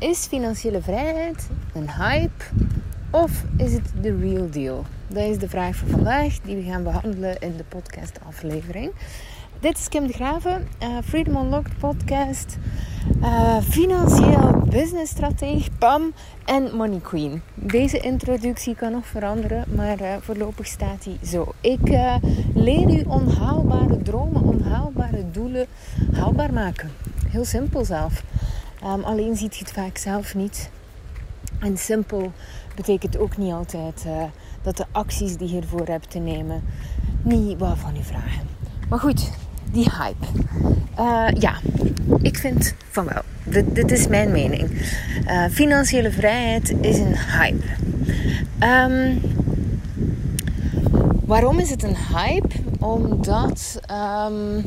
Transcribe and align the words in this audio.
is 0.00 0.26
financiële 0.26 0.82
vrijheid 0.82 1.48
een 1.74 1.90
hype 1.90 2.44
of 3.10 3.44
is 3.56 3.72
het 3.72 3.92
de 4.02 4.16
real 4.16 4.50
deal? 4.50 4.84
Dat 5.06 5.22
is 5.22 5.38
de 5.38 5.48
vraag 5.48 5.76
voor 5.76 5.88
vandaag 5.88 6.40
die 6.40 6.56
we 6.56 6.62
gaan 6.62 6.82
behandelen 6.82 7.40
in 7.40 7.56
de 7.56 7.64
podcastaflevering. 7.68 8.92
Dit 9.60 9.78
is 9.78 9.88
Kim 9.88 10.06
de 10.06 10.12
Graven, 10.12 10.68
uh, 10.82 10.98
Freedom 11.04 11.36
Unlocked 11.36 11.78
podcast, 11.78 12.58
uh, 13.22 13.56
financieel 13.62 14.62
businessstrateeg, 14.70 15.78
PAM 15.78 16.12
en 16.44 16.76
Money 16.76 17.00
Queen. 17.00 17.42
Deze 17.54 17.98
introductie 17.98 18.74
kan 18.74 18.92
nog 18.92 19.06
veranderen, 19.06 19.64
maar 19.74 20.00
uh, 20.00 20.14
voorlopig 20.20 20.66
staat 20.66 21.04
hij 21.04 21.18
zo. 21.26 21.52
Ik 21.60 21.88
leer 22.54 22.90
u 22.90 23.02
onhaalbare 23.06 24.02
dromen, 24.02 24.42
onhaalbare 24.42 25.30
doelen 25.30 25.66
haalbaar 26.12 26.52
maken. 26.52 26.90
Heel 27.28 27.44
simpel 27.44 27.84
zelf. 27.84 28.22
Um, 28.84 29.04
alleen 29.04 29.36
ziet 29.36 29.56
je 29.56 29.64
het 29.64 29.72
vaak 29.72 29.96
zelf 29.96 30.34
niet. 30.34 30.70
En 31.58 31.78
simpel 31.78 32.32
betekent 32.74 33.18
ook 33.18 33.36
niet 33.36 33.52
altijd 33.52 34.06
dat 34.62 34.76
de 34.76 34.86
acties 34.92 35.36
die 35.36 35.48
je 35.48 35.52
hiervoor 35.52 35.86
hebt 35.86 36.10
te 36.10 36.18
nemen 36.18 36.62
niet 37.22 37.58
wat 37.58 37.78
van 37.78 37.96
u 37.96 38.02
vragen. 38.02 38.48
Maar 38.88 38.98
goed, 38.98 39.30
die 39.72 39.90
hype. 39.98 40.26
Uh, 40.98 41.40
ja, 41.40 41.54
ik 42.22 42.36
vind 42.36 42.74
van 42.90 43.04
wel. 43.04 43.22
Dit, 43.72 43.90
is 43.90 44.06
mijn 44.06 44.30
mening. 44.30 44.70
Uh, 45.26 45.44
financiële 45.50 46.10
vrijheid 46.10 46.74
is 46.80 46.98
een 46.98 47.16
hype. 47.16 47.66
Um, 48.60 49.20
waarom 51.24 51.58
is 51.58 51.70
het 51.70 51.82
een 51.82 51.96
hype? 51.96 52.54
Omdat 52.78 53.80
um, 53.90 54.64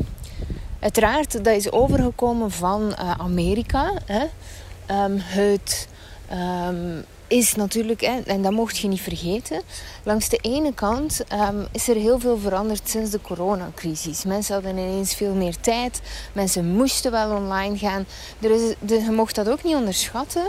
uiteraard 0.83 1.31
dat 1.43 1.55
is 1.55 1.71
overgekomen 1.71 2.51
van 2.51 2.95
uh, 2.99 3.11
Amerika. 3.11 3.93
Hè? 4.05 4.23
Um, 5.03 5.17
het 5.19 5.87
is 7.27 7.55
natuurlijk, 7.55 8.01
hè, 8.01 8.19
en 8.19 8.41
dat 8.41 8.51
mocht 8.51 8.77
je 8.77 8.87
niet 8.87 9.01
vergeten, 9.01 9.61
langs 10.03 10.29
de 10.29 10.37
ene 10.37 10.73
kant 10.73 11.23
um, 11.33 11.67
is 11.71 11.87
er 11.87 11.95
heel 11.95 12.19
veel 12.19 12.37
veranderd 12.37 12.89
sinds 12.89 13.11
de 13.11 13.21
coronacrisis. 13.21 14.23
Mensen 14.23 14.53
hadden 14.53 14.77
ineens 14.77 15.15
veel 15.15 15.33
meer 15.33 15.55
tijd, 15.59 16.01
mensen 16.33 16.75
moesten 16.75 17.11
wel 17.11 17.35
online 17.35 17.77
gaan. 17.77 18.05
Er 18.39 18.51
is, 18.51 18.75
de, 18.79 19.01
je 19.01 19.11
mocht 19.11 19.35
dat 19.35 19.49
ook 19.49 19.63
niet 19.63 19.75
onderschatten, 19.75 20.43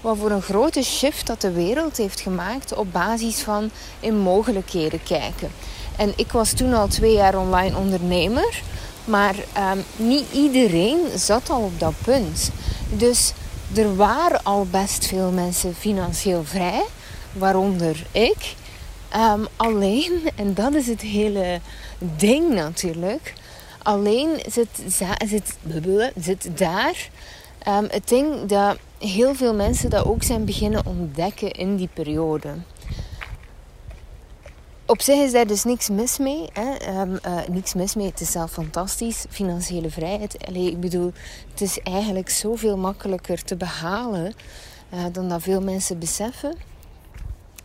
wat 0.00 0.16
voor 0.16 0.30
een 0.30 0.42
grote 0.42 0.82
shift 0.82 1.26
dat 1.26 1.40
de 1.40 1.52
wereld 1.52 1.96
heeft 1.96 2.20
gemaakt 2.20 2.74
op 2.74 2.92
basis 2.92 3.40
van 3.40 3.70
in 4.00 4.18
mogelijkheden 4.18 5.02
kijken. 5.02 5.50
En 5.96 6.12
ik 6.16 6.32
was 6.32 6.52
toen 6.52 6.74
al 6.74 6.88
twee 6.88 7.12
jaar 7.12 7.38
online 7.38 7.76
ondernemer, 7.76 8.62
maar 9.10 9.34
um, 9.36 9.84
niet 9.96 10.24
iedereen 10.32 10.98
zat 11.14 11.50
al 11.50 11.62
op 11.62 11.80
dat 11.80 11.94
punt. 12.04 12.50
Dus 12.88 13.32
er 13.74 13.96
waren 13.96 14.42
al 14.42 14.66
best 14.70 15.06
veel 15.06 15.30
mensen 15.30 15.74
financieel 15.74 16.44
vrij, 16.44 16.84
waaronder 17.32 18.06
ik. 18.12 18.54
Um, 19.16 19.46
alleen, 19.56 20.12
en 20.36 20.54
dat 20.54 20.74
is 20.74 20.86
het 20.86 21.00
hele 21.00 21.60
ding 21.98 22.52
natuurlijk, 22.52 23.34
alleen 23.82 24.28
zit, 24.48 24.68
zit, 25.26 25.56
zit 26.16 26.50
daar 26.58 27.08
um, 27.68 27.86
het 27.90 28.08
ding 28.08 28.46
dat 28.46 28.76
heel 28.98 29.34
veel 29.34 29.54
mensen 29.54 29.90
dat 29.90 30.04
ook 30.04 30.22
zijn 30.22 30.44
beginnen 30.44 30.86
ontdekken 30.86 31.50
in 31.50 31.76
die 31.76 31.88
periode 31.94 32.48
op 34.90 35.00
zich 35.00 35.18
is 35.18 35.32
daar 35.32 35.46
dus 35.46 35.64
niks 35.64 35.88
mis 35.88 36.18
mee. 36.18 36.48
Hè? 36.52 37.00
Um, 37.00 37.18
uh, 37.26 37.48
niks 37.48 37.74
mis 37.74 37.94
mee. 37.94 38.06
Het 38.06 38.20
is 38.20 38.30
zelf 38.30 38.50
fantastisch. 38.50 39.24
Financiële 39.28 39.90
vrijheid. 39.90 40.46
Allee, 40.46 40.70
ik 40.70 40.80
bedoel, 40.80 41.12
het 41.50 41.60
is 41.60 41.80
eigenlijk 41.80 42.28
zoveel 42.28 42.76
makkelijker 42.76 43.44
te 43.44 43.56
behalen 43.56 44.32
uh, 44.94 45.00
dan 45.12 45.28
dat 45.28 45.42
veel 45.42 45.60
mensen 45.60 45.98
beseffen. 45.98 46.54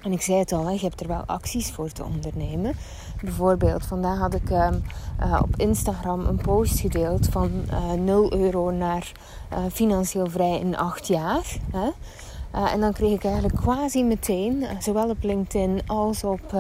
En 0.02 0.12
ik 0.12 0.22
zei 0.22 0.38
het 0.38 0.52
al, 0.52 0.66
hè, 0.66 0.72
je 0.72 0.80
hebt 0.80 1.02
er 1.02 1.08
wel 1.08 1.24
acties 1.26 1.72
voor 1.72 1.92
te 1.92 2.04
ondernemen. 2.04 2.74
Bijvoorbeeld, 3.22 3.86
vandaag 3.86 4.20
had 4.20 4.34
ik 4.34 4.50
um, 4.50 4.84
uh, 5.22 5.40
op 5.42 5.56
Instagram 5.58 6.26
een 6.26 6.42
post 6.42 6.80
gedeeld 6.80 7.28
van 7.28 7.66
0 8.04 8.34
euro 8.34 8.72
naar 8.72 9.12
financieel 9.72 10.30
vrij 10.30 10.60
in 10.60 10.78
8 10.78 11.08
jaar. 11.08 11.58
Hè? 11.72 11.90
en 12.72 12.80
dan 12.80 12.94
kreeg 12.94 13.14
ik 13.14 13.24
eigenlijk 13.24 13.56
quasi 13.56 14.04
meteen, 14.04 14.66
zowel 14.80 15.10
op 15.10 15.24
LinkedIn 15.24 15.82
als 15.88 16.24
op 16.24 16.54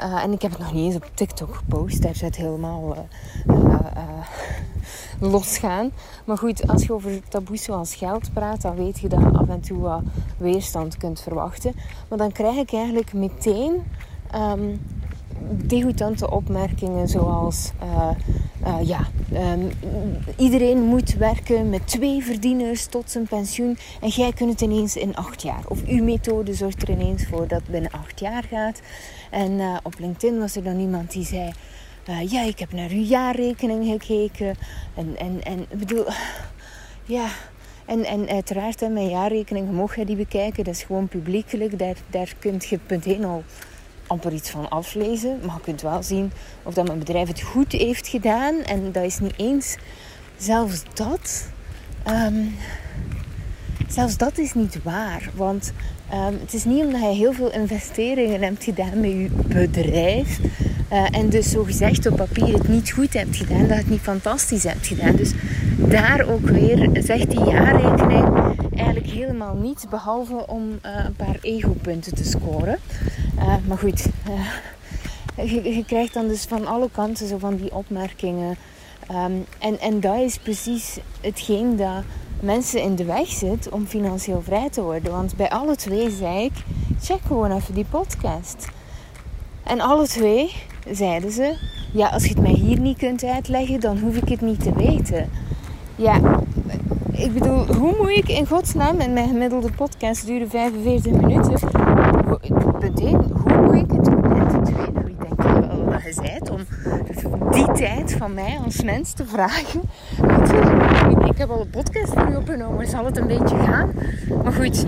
en 0.00 0.32
ik 0.32 0.42
heb 0.42 0.50
het 0.50 0.60
nog 0.60 0.72
niet 0.72 0.84
eens 0.84 0.94
op 0.94 1.10
TikTok 1.14 1.54
gepost. 1.54 2.02
Daar 2.02 2.14
zit 2.14 2.36
helemaal 2.36 2.96
uh, 3.46 3.56
uh, 3.56 4.26
losgaan. 5.20 5.90
Maar 6.24 6.38
goed, 6.38 6.68
als 6.68 6.82
je 6.82 6.92
over 6.92 7.20
taboes 7.28 7.62
zoals 7.62 7.94
geld 7.94 8.32
praat, 8.32 8.62
dan 8.62 8.74
weet 8.74 8.98
je 8.98 9.08
dat 9.08 9.20
je 9.20 9.30
af 9.30 9.48
en 9.48 9.60
toe 9.60 9.78
wat 9.78 10.02
weerstand 10.36 10.96
kunt 10.96 11.20
verwachten. 11.20 11.72
Maar 12.08 12.18
dan 12.18 12.32
krijg 12.32 12.56
ik 12.56 12.72
eigenlijk 12.72 13.12
meteen 13.12 13.82
um, 14.34 14.80
degoutante 15.66 16.30
opmerkingen 16.30 17.08
zoals... 17.08 17.72
ja, 18.82 19.00
um, 19.32 19.70
iedereen 20.36 20.82
moet 20.82 21.14
werken 21.14 21.68
met 21.68 21.86
twee 21.86 22.22
verdieners 22.22 22.86
tot 22.86 23.10
zijn 23.10 23.26
pensioen. 23.26 23.78
En 24.00 24.08
jij 24.08 24.32
kunt 24.32 24.50
het 24.50 24.60
ineens 24.60 24.96
in 24.96 25.16
acht 25.16 25.42
jaar. 25.42 25.62
Of 25.68 25.84
uw 25.84 26.04
methode 26.04 26.54
zorgt 26.54 26.82
er 26.82 26.90
ineens 26.90 27.26
voor 27.26 27.48
dat 27.48 27.60
het 27.60 27.70
binnen 27.70 27.90
acht 27.90 28.20
jaar 28.20 28.42
gaat. 28.42 28.80
En 29.30 29.50
uh, 29.50 29.76
op 29.82 29.94
LinkedIn 29.98 30.38
was 30.38 30.56
er 30.56 30.62
dan 30.62 30.78
iemand 30.78 31.12
die 31.12 31.24
zei: 31.24 31.52
uh, 32.08 32.30
Ja, 32.30 32.42
ik 32.42 32.58
heb 32.58 32.72
naar 32.72 32.90
uw 32.90 33.02
jaarrekening 33.02 33.86
gekeken. 33.86 34.56
En, 34.94 35.16
en, 35.18 35.42
en 35.42 35.66
bedoel, 35.78 36.04
ja. 37.16 37.28
En, 37.84 38.04
en 38.04 38.28
uiteraard, 38.28 38.80
hè, 38.80 38.88
mijn 38.88 39.08
jaarrekening, 39.08 39.70
mocht 39.70 39.96
je 39.96 40.04
die 40.04 40.16
bekijken. 40.16 40.64
Dat 40.64 40.74
is 40.74 40.82
gewoon 40.82 41.08
publiekelijk. 41.08 41.78
Daar, 41.78 41.96
daar 42.10 42.34
kun 42.38 42.60
je 42.68 42.78
punt 42.78 43.06
1 43.06 43.24
al 43.24 43.42
amper 44.06 44.32
iets 44.32 44.50
van 44.50 44.68
aflezen. 44.68 45.40
Maar 45.44 45.54
je 45.54 45.62
kunt 45.62 45.82
wel 45.82 46.02
zien 46.02 46.32
of 46.62 46.74
dat 46.74 46.86
mijn 46.86 46.98
bedrijf 46.98 47.28
het 47.28 47.40
goed 47.40 47.72
heeft 47.72 48.08
gedaan. 48.08 48.54
En 48.62 48.92
dat 48.92 49.04
is 49.04 49.18
niet 49.18 49.34
eens 49.36 49.76
zelfs 50.36 50.82
dat. 50.94 51.48
Um, 52.08 52.54
zelfs 53.92 54.16
dat 54.16 54.38
is 54.38 54.54
niet 54.54 54.82
waar. 54.82 55.30
Want 55.34 55.72
um, 56.12 56.38
het 56.40 56.54
is 56.54 56.64
niet 56.64 56.84
omdat 56.84 57.00
je 57.00 57.06
heel 57.06 57.32
veel 57.32 57.52
investeringen 57.52 58.42
hebt 58.42 58.64
gedaan 58.64 59.00
met 59.00 59.10
je 59.10 59.28
bedrijf. 59.46 60.38
Uh, 60.92 61.06
en 61.10 61.28
dus 61.28 61.50
zo 61.50 61.64
gezegd 61.64 62.06
op 62.06 62.16
papier 62.16 62.54
het 62.54 62.68
niet 62.68 62.90
goed 62.90 63.12
hebt 63.12 63.36
gedaan, 63.36 63.68
dat 63.68 63.76
het 63.76 63.90
niet 63.90 64.00
fantastisch 64.00 64.62
hebt 64.62 64.86
gedaan. 64.86 65.16
Dus 65.16 65.32
daar 65.76 66.28
ook 66.28 66.48
weer 66.48 66.90
zegt 67.02 67.30
die 67.30 67.44
jaarrekening 67.44 68.54
eigenlijk 68.76 69.06
helemaal 69.06 69.54
niets 69.54 69.88
behalve 69.88 70.46
om 70.46 70.68
uh, 70.68 71.04
een 71.04 71.16
paar 71.16 71.38
ego-punten 71.40 72.14
te 72.14 72.24
scoren. 72.24 72.78
Uh, 73.38 73.54
maar 73.66 73.78
goed, 73.78 74.06
je, 75.36 75.74
je, 75.76 75.84
krijgt 75.86 76.14
dan 76.14 76.28
dus 76.28 76.44
van 76.44 76.66
alle 76.66 76.88
kanten 76.92 77.28
zo 77.28 77.38
van 77.38 77.56
die 77.56 77.74
opmerkingen. 77.74 78.56
Um, 79.10 79.44
en, 79.58 79.80
en 79.80 80.00
dat 80.00 80.18
is 80.18 80.38
precies 80.38 80.98
hetgeen 81.20 81.76
dat 81.76 82.02
mensen 82.40 82.82
in 82.82 82.94
de 82.94 83.04
weg 83.04 83.28
zit 83.28 83.68
om 83.68 83.86
financieel 83.86 84.42
vrij 84.42 84.70
te 84.70 84.82
worden. 84.82 85.12
Want 85.12 85.36
bij 85.36 85.50
alle 85.50 85.76
twee 85.76 86.10
zei 86.10 86.44
ik: 86.44 86.52
check 87.00 87.20
gewoon 87.26 87.50
even 87.50 87.74
die 87.74 87.86
podcast. 87.90 88.68
En 89.62 89.80
alle 89.80 90.06
twee 90.06 90.52
zeiden 90.90 91.30
ze: 91.30 91.56
ja, 91.92 92.08
als 92.08 92.22
je 92.22 92.28
het 92.28 92.40
mij 92.42 92.52
hier 92.52 92.78
niet 92.78 92.98
kunt 92.98 93.24
uitleggen, 93.24 93.80
dan 93.80 93.98
hoef 93.98 94.16
ik 94.16 94.28
het 94.28 94.40
niet 94.40 94.62
te 94.62 94.72
weten. 94.72 95.30
Ja, 95.96 96.20
ik 97.12 97.32
bedoel, 97.32 97.66
hoe 97.74 97.94
moet 97.98 98.10
ik 98.10 98.28
in 98.28 98.46
godsnaam, 98.46 98.98
en 98.98 99.12
mijn 99.12 99.28
gemiddelde 99.28 99.70
podcast 99.72 100.26
duurde 100.26 100.48
45 100.48 101.12
minuten. 101.12 101.58
Punt 102.78 103.00
1, 103.00 103.14
hoe 103.32 103.62
moet 103.62 103.74
ik 103.74 103.90
het 103.90 104.04
doen? 104.04 104.24
En 104.24 104.64
ten 104.64 105.06
ik 105.06 105.20
denk 105.20 105.42
wel 105.42 105.84
wat 105.84 106.02
je 106.02 106.12
zei, 106.12 106.38
om 106.50 106.60
die 107.50 107.72
tijd 107.72 108.12
van 108.12 108.34
mij 108.34 108.58
als 108.64 108.82
mens 108.82 109.12
te 109.12 109.26
vragen. 109.26 109.80
Ik, 111.28 111.38
heb 111.38 111.50
al 111.50 111.60
een 111.60 111.70
podcast 111.70 112.12
voor 112.12 112.28
u 112.30 112.36
opgenomen, 112.36 112.86
zal 112.86 113.04
het 113.04 113.16
een 113.16 113.26
beetje 113.26 113.58
gaan? 113.58 113.92
Maar 114.42 114.52
goed, 114.52 114.86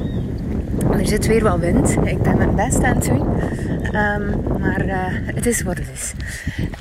er 0.91 1.07
zit 1.07 1.27
weer 1.27 1.43
wel 1.43 1.59
wind. 1.59 1.97
Ik 2.05 2.23
ben 2.23 2.37
mijn 2.37 2.55
best 2.55 2.83
aan 2.83 2.95
het 2.95 3.05
doen. 3.05 3.27
Um, 3.95 4.61
maar 4.61 4.87
uh, 4.87 4.95
het 5.35 5.47
is 5.47 5.63
wat 5.63 5.79
het 5.79 5.89
is. 5.95 6.13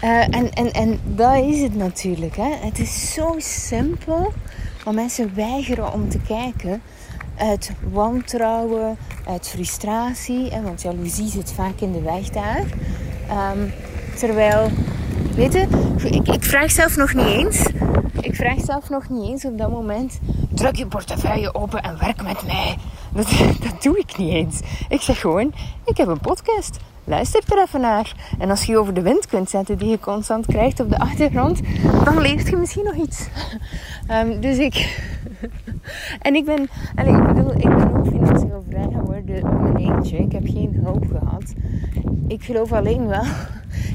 Uh, 0.03 0.19
en, 0.21 0.53
en, 0.53 0.71
en 0.71 0.99
dat 1.05 1.35
is 1.35 1.61
het 1.61 1.75
natuurlijk. 1.75 2.35
Hè. 2.35 2.49
Het 2.61 2.79
is 2.79 3.13
zo 3.13 3.35
simpel. 3.37 4.33
Maar 4.85 4.93
mensen 4.93 5.35
weigeren 5.35 5.93
om 5.93 6.09
te 6.09 6.19
kijken 6.27 6.81
uit 7.37 7.71
wantrouwen, 7.91 8.97
uit 9.27 9.47
frustratie. 9.47 10.51
Hè, 10.51 10.61
want 10.61 10.81
jaloezie 10.81 11.29
zit 11.29 11.51
vaak 11.51 11.79
in 11.79 11.91
de 11.91 12.01
weg 12.01 12.29
daar. 12.29 12.63
Um, 13.53 13.71
terwijl 14.17 14.69
Weet 15.41 15.55
ik, 15.55 16.27
ik 16.27 16.43
vraag 16.43 16.71
zelf 16.71 16.97
nog 16.97 17.13
niet 17.13 17.25
eens. 17.25 17.65
Ik 18.21 18.35
vraag 18.35 18.59
zelf 18.59 18.89
nog 18.89 19.09
niet 19.09 19.29
eens 19.29 19.45
op 19.45 19.57
dat 19.57 19.69
moment. 19.69 20.19
Druk 20.49 20.75
je 20.75 20.87
portefeuille 20.87 21.53
open 21.53 21.81
en 21.81 21.99
werk 21.99 22.23
met 22.23 22.45
mij. 22.45 22.77
Dat, 23.13 23.29
dat 23.71 23.83
doe 23.83 23.97
ik 23.97 24.17
niet 24.17 24.33
eens. 24.33 24.61
Ik 24.89 25.01
zeg 25.01 25.19
gewoon: 25.19 25.53
ik 25.85 25.97
heb 25.97 26.07
een 26.07 26.19
podcast. 26.19 26.77
Luister 27.03 27.43
er 27.47 27.61
even 27.61 27.81
naar. 27.81 28.15
En 28.39 28.49
als 28.49 28.63
je 28.63 28.77
over 28.77 28.93
de 28.93 29.01
wind 29.01 29.27
kunt 29.27 29.49
zetten 29.49 29.77
die 29.77 29.89
je 29.89 29.99
constant 29.99 30.45
krijgt 30.45 30.79
op 30.79 30.89
de 30.89 30.99
achtergrond, 30.99 31.59
dan 32.03 32.21
leert 32.21 32.49
je 32.49 32.55
misschien 32.55 32.85
nog 32.85 32.95
iets. 32.95 33.27
Um, 34.11 34.39
dus 34.45 34.57
ik, 34.57 35.03
en 36.27 36.35
ik 36.35 36.45
ben, 36.45 36.69
en 36.95 37.07
ik 37.07 37.27
bedoel, 37.27 37.51
ik 37.51 37.75
ben 37.75 37.97
ook 37.97 38.07
financieel 38.07 38.63
vrij 38.69 38.87
geworden 38.91 39.43
op 39.43 39.61
mijn 39.61 39.77
eentje. 39.77 40.17
Ik 40.17 40.31
heb 40.31 40.43
geen 40.45 40.79
hulp 40.83 41.05
gehad. 41.11 41.53
Ik 42.27 42.43
geloof 42.43 42.71
alleen 42.71 43.07
wel 43.07 43.23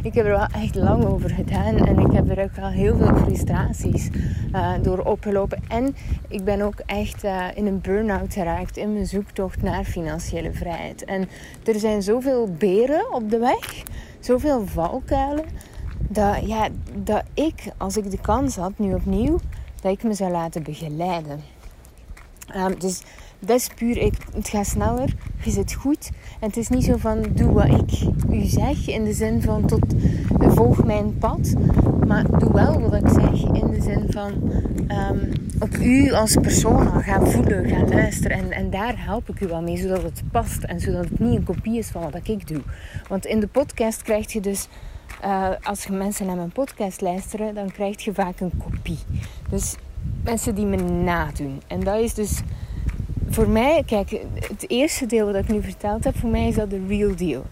ik 0.06 0.14
heb 0.14 0.26
er 0.26 0.37
wel 0.37 0.62
echt 0.62 0.75
lang 0.75 1.05
over 1.05 1.31
gedaan 1.31 1.76
en 1.87 1.99
ik 1.99 2.12
heb 2.12 2.31
er 2.31 2.43
ook 2.43 2.55
wel 2.56 2.69
heel 2.69 2.97
veel 2.97 3.17
frustraties 3.17 4.08
uh, 4.55 4.73
door 4.82 4.99
opgelopen. 4.99 5.62
En 5.69 5.97
ik 6.29 6.44
ben 6.44 6.61
ook 6.61 6.79
echt 6.87 7.25
uh, 7.25 7.47
in 7.55 7.67
een 7.67 7.81
burn-out 7.81 8.32
geraakt 8.32 8.76
in 8.76 8.93
mijn 8.93 9.06
zoektocht 9.06 9.62
naar 9.62 9.85
financiële 9.85 10.53
vrijheid. 10.53 11.05
En 11.05 11.29
er 11.64 11.79
zijn 11.79 12.03
zoveel 12.03 12.55
beren 12.58 13.14
op 13.14 13.31
de 13.31 13.38
weg, 13.38 13.82
zoveel 14.20 14.67
valkuilen, 14.67 15.44
dat, 16.09 16.47
ja, 16.47 16.69
dat 16.94 17.23
ik, 17.35 17.73
als 17.76 17.97
ik 17.97 18.11
de 18.11 18.20
kans 18.20 18.56
had, 18.56 18.73
nu 18.76 18.94
opnieuw, 18.94 19.38
dat 19.82 19.93
ik 19.93 20.02
me 20.02 20.14
zou 20.14 20.31
laten 20.31 20.62
begeleiden. 20.62 21.41
Um, 22.56 22.79
dus 22.79 23.02
dat 23.47 23.61
is 23.61 23.69
puur, 23.75 23.97
ik, 23.97 24.15
het 24.35 24.49
gaat 24.49 24.67
sneller, 24.67 25.15
je 25.43 25.51
zit 25.51 25.73
goed. 25.73 26.11
En 26.41 26.47
het 26.49 26.57
is 26.57 26.69
niet 26.69 26.85
zo 26.85 26.97
van, 26.97 27.23
doe 27.35 27.53
wat 27.53 27.67
ik 27.67 28.09
u 28.31 28.45
zeg, 28.45 28.89
in 28.89 29.05
de 29.05 29.13
zin 29.13 29.43
van, 29.43 29.67
tot, 29.67 29.95
volg 30.39 30.85
mijn 30.85 31.19
pad. 31.19 31.55
Maar 32.07 32.39
doe 32.39 32.53
wel 32.53 32.81
wat 32.81 32.95
ik 32.95 33.09
zeg, 33.09 33.43
in 33.43 33.71
de 33.71 33.81
zin 33.83 34.07
van, 34.11 34.33
um, 34.89 35.33
op 35.61 35.77
u 35.77 36.13
als 36.13 36.35
persoon 36.35 37.03
gaan 37.03 37.27
voelen, 37.27 37.69
gaan 37.69 37.89
luisteren. 37.89 38.37
En, 38.37 38.51
en 38.51 38.71
daar 38.71 39.05
help 39.05 39.29
ik 39.29 39.41
u 39.41 39.47
wel 39.47 39.63
mee, 39.63 39.77
zodat 39.77 40.03
het 40.03 40.23
past. 40.33 40.63
En 40.63 40.81
zodat 40.81 41.05
het 41.05 41.19
niet 41.19 41.37
een 41.37 41.45
kopie 41.45 41.79
is 41.79 41.89
van 41.89 42.03
wat 42.03 42.29
ik 42.29 42.49
doe. 42.49 42.63
Want 43.09 43.27
in 43.27 43.41
de 43.41 43.47
podcast 43.47 44.03
krijg 44.03 44.33
je 44.33 44.41
dus... 44.41 44.69
Uh, 45.25 45.49
als 45.63 45.85
je 45.85 45.93
mensen 45.93 46.27
naar 46.27 46.37
mijn 46.37 46.53
podcast 46.53 47.01
luisteren, 47.01 47.55
dan 47.55 47.71
krijg 47.71 48.05
je 48.05 48.15
vaak 48.15 48.41
een 48.41 48.53
kopie. 48.65 48.99
Dus 49.51 49.75
mensen 50.25 50.55
die 50.55 50.67
me 50.67 50.77
nadoen. 50.77 51.63
En 51.67 51.81
dat 51.81 52.01
is 52.01 52.15
dus 52.15 52.43
voor 53.28 53.49
mij, 53.49 53.82
kijk, 53.87 54.11
het 54.34 54.70
eerste 54.70 55.06
deel 55.06 55.26
wat 55.26 55.34
ik 55.34 55.49
nu 55.49 55.62
verteld 55.62 56.05
heb, 56.05 56.17
voor 56.19 56.31
mij 56.31 56.49
is 56.49 56.55
dat 56.55 56.70
de 56.70 56.87
real 56.88 57.17
deal. 57.17 57.44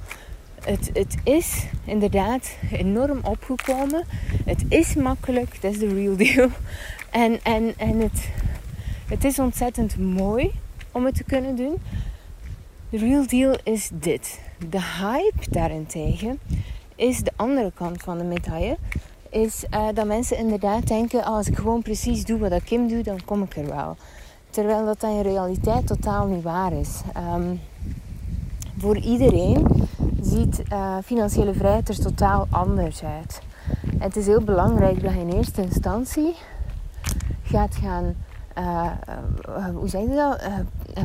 Het, 0.64 0.90
het 0.92 1.16
is 1.24 1.64
inderdaad 1.84 2.56
enorm 2.72 3.18
opgekomen. 3.22 4.04
Het 4.44 4.64
is 4.68 4.94
makkelijk, 4.94 5.62
dat 5.62 5.72
is 5.72 5.78
de 5.78 5.94
real 5.94 6.16
deal. 6.16 6.48
En, 7.10 7.38
en, 7.42 7.74
en 7.76 8.00
het, 8.00 8.28
het 9.08 9.24
is 9.24 9.38
ontzettend 9.38 9.98
mooi 9.98 10.50
om 10.92 11.04
het 11.04 11.14
te 11.14 11.24
kunnen 11.24 11.56
doen. 11.56 11.74
De 12.90 12.98
real 12.98 13.26
deal 13.26 13.56
is 13.64 13.90
dit. 13.92 14.40
De 14.70 14.80
hype 14.80 15.50
daarentegen 15.50 16.38
is 16.96 17.18
de 17.18 17.32
andere 17.36 17.72
kant 17.74 18.02
van 18.02 18.18
de 18.18 18.24
medaille. 18.24 18.76
Is 19.30 19.64
uh, 19.70 19.88
dat 19.94 20.06
mensen 20.06 20.36
inderdaad 20.36 20.86
denken: 20.86 21.24
als 21.24 21.46
ik 21.46 21.56
gewoon 21.56 21.82
precies 21.82 22.24
doe 22.24 22.38
wat 22.38 22.64
Kim 22.64 22.88
doet, 22.88 23.04
dan 23.04 23.24
kom 23.24 23.42
ik 23.42 23.56
er 23.56 23.66
wel. 23.66 23.96
Terwijl 24.54 24.84
dat 24.84 25.02
in 25.02 25.20
realiteit 25.20 25.86
totaal 25.86 26.26
niet 26.26 26.42
waar 26.42 26.72
is. 26.72 27.00
Um, 27.34 27.60
voor 28.78 28.96
iedereen 28.96 29.66
ziet 30.20 30.62
uh, 30.72 30.96
financiële 31.04 31.54
vrijheid 31.54 31.88
er 31.88 32.00
totaal 32.00 32.46
anders 32.50 33.04
uit. 33.04 33.42
Het 33.98 34.16
is 34.16 34.26
heel 34.26 34.40
belangrijk 34.40 35.02
dat 35.02 35.12
je 35.12 35.20
in 35.20 35.32
eerste 35.32 35.62
instantie 35.62 36.34
gaat 37.42 37.74
gaan, 37.74 38.14
uh, 38.58 38.90
uh, 39.48 39.66
hoe 39.74 39.88
zeg 39.88 40.00
je 40.00 40.14
dat, 40.14 40.42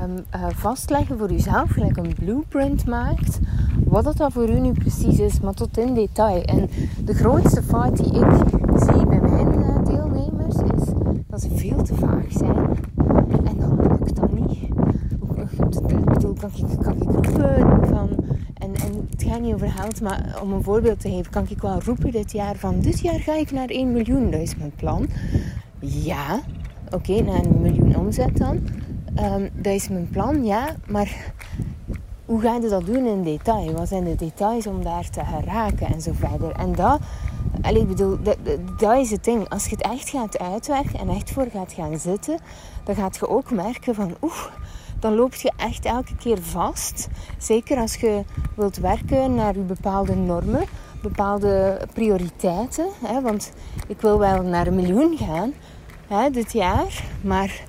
um, 0.03 0.25
vastleggen 0.55 1.17
voor 1.17 1.31
jezelf, 1.31 1.69
gelijk 1.69 1.97
een 1.97 2.15
blueprint 2.15 2.85
maakt, 2.85 3.39
wat 3.85 4.03
dat 4.03 4.17
dan 4.17 4.31
voor 4.31 4.49
u 4.49 4.59
nu 4.59 4.71
precies 4.71 5.19
is, 5.19 5.39
maar 5.39 5.53
tot 5.53 5.77
in 5.77 5.93
detail. 5.93 6.41
En 6.41 6.69
de 7.03 7.13
grootste 7.13 7.63
fout 7.63 7.97
die 7.97 8.13
ik 8.13 8.31
zie 8.75 9.05
bij 9.05 9.21
mijn 9.21 9.83
deelnemers 9.83 10.55
is 10.55 10.93
dat 11.27 11.41
ze 11.41 11.49
veel 11.55 11.83
te 11.83 11.95
vaag 11.95 12.25
zijn 12.29 12.88
kan 16.33 16.51
ik, 16.55 17.09
roepen 17.09 17.87
van... 17.87 18.09
En, 18.53 18.75
en 18.75 19.07
het 19.09 19.23
gaat 19.23 19.41
niet 19.41 19.53
over 19.53 19.69
geld, 19.69 20.01
maar 20.01 20.39
om 20.41 20.51
een 20.51 20.63
voorbeeld 20.63 20.99
te 20.99 21.09
geven, 21.09 21.31
kan 21.31 21.45
ik 21.49 21.61
wel 21.61 21.81
roepen 21.85 22.11
dit 22.11 22.31
jaar 22.31 22.55
van... 22.55 22.79
Dit 22.79 22.99
jaar 22.99 23.19
ga 23.19 23.35
ik 23.35 23.51
naar 23.51 23.67
1 23.67 23.91
miljoen, 23.91 24.31
dat 24.31 24.41
is 24.41 24.55
mijn 24.55 24.73
plan. 24.75 25.07
Ja, 25.79 26.39
oké, 26.89 27.21
naar 27.21 27.45
een 27.45 27.61
miljoen 27.61 27.95
omzet 27.95 28.37
dan. 28.37 28.59
Um, 29.19 29.49
dat 29.53 29.73
is 29.73 29.89
mijn 29.89 30.09
plan, 30.09 30.45
ja, 30.45 30.75
maar 30.87 31.33
hoe 32.29 32.41
ga 32.41 32.55
je 32.55 32.69
dat 32.69 32.85
doen 32.85 33.05
in 33.05 33.23
detail? 33.23 33.73
Wat 33.73 33.87
zijn 33.87 34.03
de 34.03 34.15
details 34.15 34.67
om 34.67 34.83
daar 34.83 35.09
te 35.09 35.21
geraken 35.25 35.87
en 35.87 36.01
zo 36.01 36.11
verder? 36.13 36.51
En 36.51 36.75
dat, 36.75 36.99
allez, 37.61 37.81
ik 37.81 37.87
bedoel, 37.87 38.17
dat, 38.21 38.37
dat, 38.77 38.97
is 38.97 39.11
het 39.11 39.23
ding. 39.23 39.49
Als 39.49 39.65
je 39.65 39.75
het 39.75 39.81
echt 39.81 40.09
gaat 40.09 40.39
uitwerken 40.39 40.99
en 40.99 41.09
echt 41.09 41.31
voor 41.31 41.47
gaat 41.53 41.73
gaan 41.73 41.99
zitten, 41.99 42.39
dan 42.83 42.95
gaat 42.95 43.15
je 43.15 43.29
ook 43.29 43.51
merken 43.51 43.95
van, 43.95 44.15
oeh, 44.21 44.45
dan 44.99 45.15
loop 45.15 45.33
je 45.33 45.51
echt 45.57 45.85
elke 45.85 46.15
keer 46.15 46.41
vast. 46.41 47.07
Zeker 47.37 47.77
als 47.77 47.95
je 47.95 48.23
wilt 48.55 48.77
werken 48.77 49.35
naar 49.35 49.53
je 49.53 49.63
bepaalde 49.63 50.15
normen, 50.15 50.63
bepaalde 51.01 51.81
prioriteiten. 51.93 52.87
Hè? 53.05 53.21
Want 53.21 53.51
ik 53.87 54.01
wil 54.01 54.19
wel 54.19 54.41
naar 54.41 54.67
een 54.67 54.75
miljoen 54.75 55.17
gaan 55.17 55.53
hè, 56.07 56.29
dit 56.29 56.53
jaar, 56.53 57.03
maar 57.21 57.61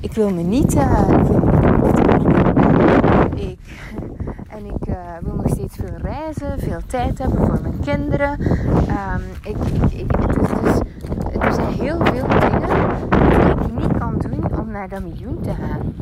ik 0.00 0.12
wil 0.12 0.30
me 0.30 0.42
niet, 0.42 0.74
uh, 0.74 1.08
ik 1.08 1.26
wil 1.26 1.42
en 4.48 4.64
ik 4.64 4.88
uh, 4.88 4.94
wil 5.20 5.34
nog 5.34 5.48
steeds 5.48 5.76
veel 5.76 5.96
reizen, 5.96 6.58
veel 6.58 6.80
tijd 6.86 7.18
hebben 7.18 7.46
voor 7.46 7.60
mijn 7.62 7.80
kinderen. 7.80 8.40
Um, 8.40 9.22
ik, 9.42 9.56
ik, 9.90 10.16
het 10.18 10.36
is 10.36 10.48
dus, 10.62 10.80
er 11.40 11.52
zijn 11.52 11.72
heel 11.72 11.96
veel 12.04 12.28
dingen 12.28 12.60
die 13.58 13.66
ik 13.66 13.74
niet 13.78 13.98
kan 13.98 14.18
doen 14.18 14.58
om 14.58 14.63
naar 14.74 14.88
dat 14.88 15.02
miljoen 15.02 15.40
te 15.40 15.50
gaan. 15.50 15.94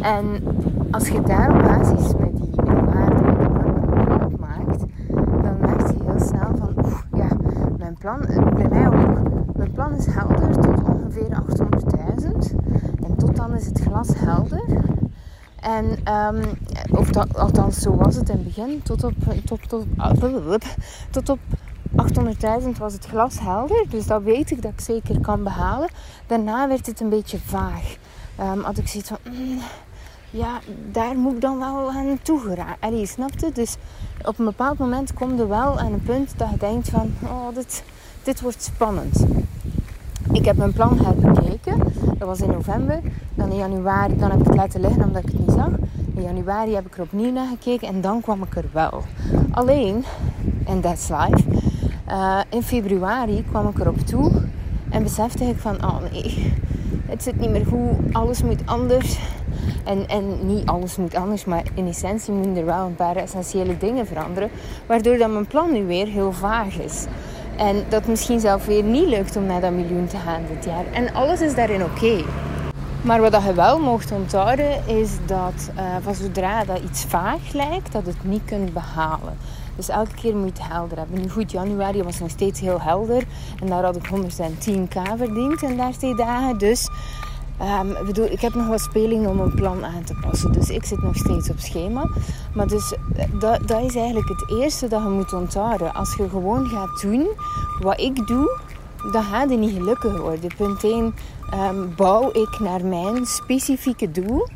En 0.00 0.42
als 0.90 1.08
je 1.08 1.20
daar 1.20 1.56
op 1.56 1.62
basis 1.62 2.12
met 2.18 2.36
die 2.36 2.50
waarde, 2.54 3.22
met 3.22 3.38
die 3.38 4.04
plan 4.04 4.36
maakt, 4.40 4.84
dan 5.42 5.56
merk 5.60 5.80
je 5.80 6.02
heel 6.04 6.20
snel 6.20 6.50
van, 6.56 6.72
oeh, 6.84 7.00
ja, 7.12 7.28
mijn 7.78 7.96
plan, 7.98 8.20
bij 8.54 8.68
mij 8.68 8.86
ook, 8.86 9.56
mijn 9.56 9.72
plan 9.72 9.94
is 9.94 10.06
helder 10.06 10.50
tot 10.50 10.82
ongeveer 10.82 11.42
800.000. 12.22 12.54
En 13.06 13.16
tot 13.16 13.36
dan 13.36 13.54
is 13.54 13.66
het 13.66 13.80
glas 13.80 14.08
helder. 14.14 14.64
En, 15.60 15.84
um, 16.14 16.42
of 16.90 17.10
dat, 17.10 17.38
althans, 17.38 17.78
zo 17.78 17.96
was 17.96 18.16
het 18.16 18.28
in 18.28 18.36
het 18.36 18.44
begin. 18.44 18.82
Tot 18.82 19.04
op, 19.04 19.14
tot, 19.44 19.68
tot, 19.68 19.86
tot 21.10 21.28
op 21.28 21.38
800.000 22.62 22.68
was 22.78 22.92
het 22.92 23.06
glas 23.06 23.40
helder. 23.40 23.84
Dus 23.88 24.06
dat 24.06 24.22
weet 24.22 24.50
ik 24.50 24.62
dat 24.62 24.72
ik 24.72 24.80
zeker 24.80 25.20
kan 25.20 25.42
behalen. 25.42 25.88
Daarna 26.26 26.68
werd 26.68 26.86
het 26.86 27.00
een 27.00 27.08
beetje 27.08 27.38
vaag. 27.38 27.96
Um, 28.40 28.60
had 28.60 28.78
ik 28.78 28.88
zoiets 28.88 29.08
van... 29.08 29.18
Mm, 29.32 29.58
ja, 30.30 30.60
daar 30.92 31.16
moet 31.16 31.34
ik 31.34 31.40
dan 31.40 31.58
wel 31.58 31.90
aan 31.90 32.18
toe 32.22 32.40
geraken. 32.40 32.76
Allee, 32.80 33.06
snapte? 33.06 33.50
Dus 33.52 33.76
op 34.24 34.38
een 34.38 34.44
bepaald 34.44 34.78
moment 34.78 35.12
kom 35.12 35.36
je 35.36 35.46
wel 35.46 35.78
aan 35.78 35.92
een 35.92 36.02
punt 36.02 36.32
dat 36.36 36.50
je 36.50 36.56
denkt 36.56 36.88
van... 36.88 37.14
Oh, 37.22 37.54
dit, 37.54 37.84
dit 38.22 38.40
wordt 38.40 38.62
spannend. 38.62 39.24
Ik 40.32 40.44
heb 40.44 40.56
mijn 40.56 40.72
plan 40.72 40.98
herbekeken. 40.98 41.78
Dat 42.18 42.28
was 42.28 42.40
in 42.40 42.50
november. 42.50 43.00
Dan 43.34 43.50
in 43.50 43.56
januari, 43.56 44.16
dan 44.16 44.30
heb 44.30 44.40
ik 44.40 44.46
het 44.46 44.56
laten 44.56 44.80
liggen 44.80 45.04
omdat 45.04 45.22
ik 45.22 45.28
het 45.28 45.38
niet 45.38 45.56
zag. 45.56 45.70
In 46.14 46.22
januari 46.22 46.74
heb 46.74 46.86
ik 46.86 46.96
er 46.96 47.02
opnieuw 47.02 47.32
naar 47.32 47.46
gekeken 47.46 47.88
en 47.88 48.00
dan 48.00 48.20
kwam 48.20 48.42
ik 48.42 48.56
er 48.56 48.64
wel. 48.72 49.02
Alleen, 49.50 50.04
en 50.66 50.80
that's 50.80 51.08
life, 51.08 51.44
uh, 52.08 52.40
in 52.48 52.62
februari 52.62 53.44
kwam 53.50 53.68
ik 53.68 53.78
erop 53.78 53.98
toe 53.98 54.30
en 54.90 55.02
besefte 55.02 55.44
ik 55.44 55.58
van, 55.58 55.84
oh 55.84 55.96
nee, 56.10 56.52
het 57.14 57.22
zit 57.22 57.40
niet 57.40 57.50
meer 57.50 57.66
goed, 57.66 58.12
alles 58.12 58.42
moet 58.42 58.60
anders. 58.64 59.18
En, 59.84 60.08
en 60.08 60.46
niet 60.46 60.66
alles 60.66 60.96
moet 60.96 61.14
anders, 61.14 61.44
maar 61.44 61.62
in 61.74 61.86
essentie 61.86 62.32
moeten 62.32 62.56
er 62.56 62.64
wel 62.64 62.86
een 62.86 62.94
paar 62.94 63.16
essentiële 63.16 63.78
dingen 63.78 64.06
veranderen. 64.06 64.50
Waardoor 64.86 65.18
dat 65.18 65.30
mijn 65.30 65.46
plan 65.46 65.72
nu 65.72 65.84
weer 65.84 66.06
heel 66.06 66.32
vaag 66.32 66.78
is. 66.78 67.06
En 67.56 67.84
dat 67.88 68.06
misschien 68.06 68.40
zelf 68.40 68.66
weer 68.66 68.82
niet 68.82 69.08
lukt 69.08 69.36
om 69.36 69.46
naar 69.46 69.60
dat 69.60 69.72
miljoen 69.72 70.06
te 70.06 70.16
gaan 70.16 70.42
dit 70.54 70.64
jaar. 70.64 70.84
En 70.92 71.14
alles 71.14 71.40
is 71.40 71.54
daarin 71.54 71.84
oké. 71.84 72.24
Maar 73.02 73.20
wat 73.20 73.42
je 73.46 73.54
wel 73.54 73.80
mocht 73.80 74.12
onthouden 74.12 74.86
is 74.86 75.10
dat 75.26 75.70
uh, 75.76 75.82
van 76.02 76.14
zodra 76.14 76.64
dat 76.64 76.78
iets 76.78 77.04
vaag 77.04 77.52
lijkt, 77.52 77.92
dat 77.92 78.06
het 78.06 78.24
niet 78.24 78.44
kunt 78.44 78.72
behalen. 78.72 79.36
Dus 79.76 79.88
elke 79.88 80.14
keer 80.14 80.36
moet 80.36 80.56
je 80.56 80.62
het 80.62 80.72
helder 80.72 80.98
hebben. 80.98 81.20
Nu 81.20 81.30
goed, 81.30 81.50
januari 81.50 82.02
was 82.02 82.18
nog 82.18 82.30
steeds 82.30 82.60
heel 82.60 82.80
helder. 82.80 83.24
En 83.60 83.66
daar 83.66 83.84
had 83.84 83.96
ik 83.96 84.06
110k 84.06 85.16
verdiend 85.16 85.62
in 85.62 85.76
13 85.76 86.16
dagen. 86.16 86.58
Dus 86.58 86.88
Um, 87.62 88.06
bedoel, 88.06 88.30
ik 88.30 88.40
heb 88.40 88.54
nog 88.54 88.66
wat 88.66 88.80
speling 88.80 89.26
om 89.26 89.40
een 89.40 89.54
plan 89.54 89.84
aan 89.84 90.04
te 90.04 90.14
passen. 90.20 90.52
Dus 90.52 90.68
ik 90.68 90.84
zit 90.84 91.02
nog 91.02 91.16
steeds 91.16 91.50
op 91.50 91.58
schema. 91.58 92.08
Maar 92.54 92.66
dus 92.66 92.94
eh, 93.16 93.24
dat, 93.38 93.68
dat 93.68 93.82
is 93.82 93.96
eigenlijk 93.96 94.28
het 94.28 94.50
eerste 94.50 94.88
dat 94.88 95.02
je 95.02 95.08
moet 95.08 95.32
onthouden. 95.32 95.94
Als 95.94 96.14
je 96.16 96.28
gewoon 96.28 96.66
gaat 96.66 97.00
doen 97.00 97.28
wat 97.80 98.00
ik 98.00 98.26
doe, 98.26 98.58
dan 99.12 99.22
gaat 99.22 99.50
je 99.50 99.56
niet 99.56 99.72
gelukkig 99.72 100.18
worden. 100.18 100.50
Punt 100.56 100.84
1, 100.84 101.14
ehm, 101.50 101.76
bouw 101.96 102.28
ik 102.32 102.58
naar 102.58 102.84
mijn 102.84 103.26
specifieke 103.26 104.10
doel. 104.10 104.48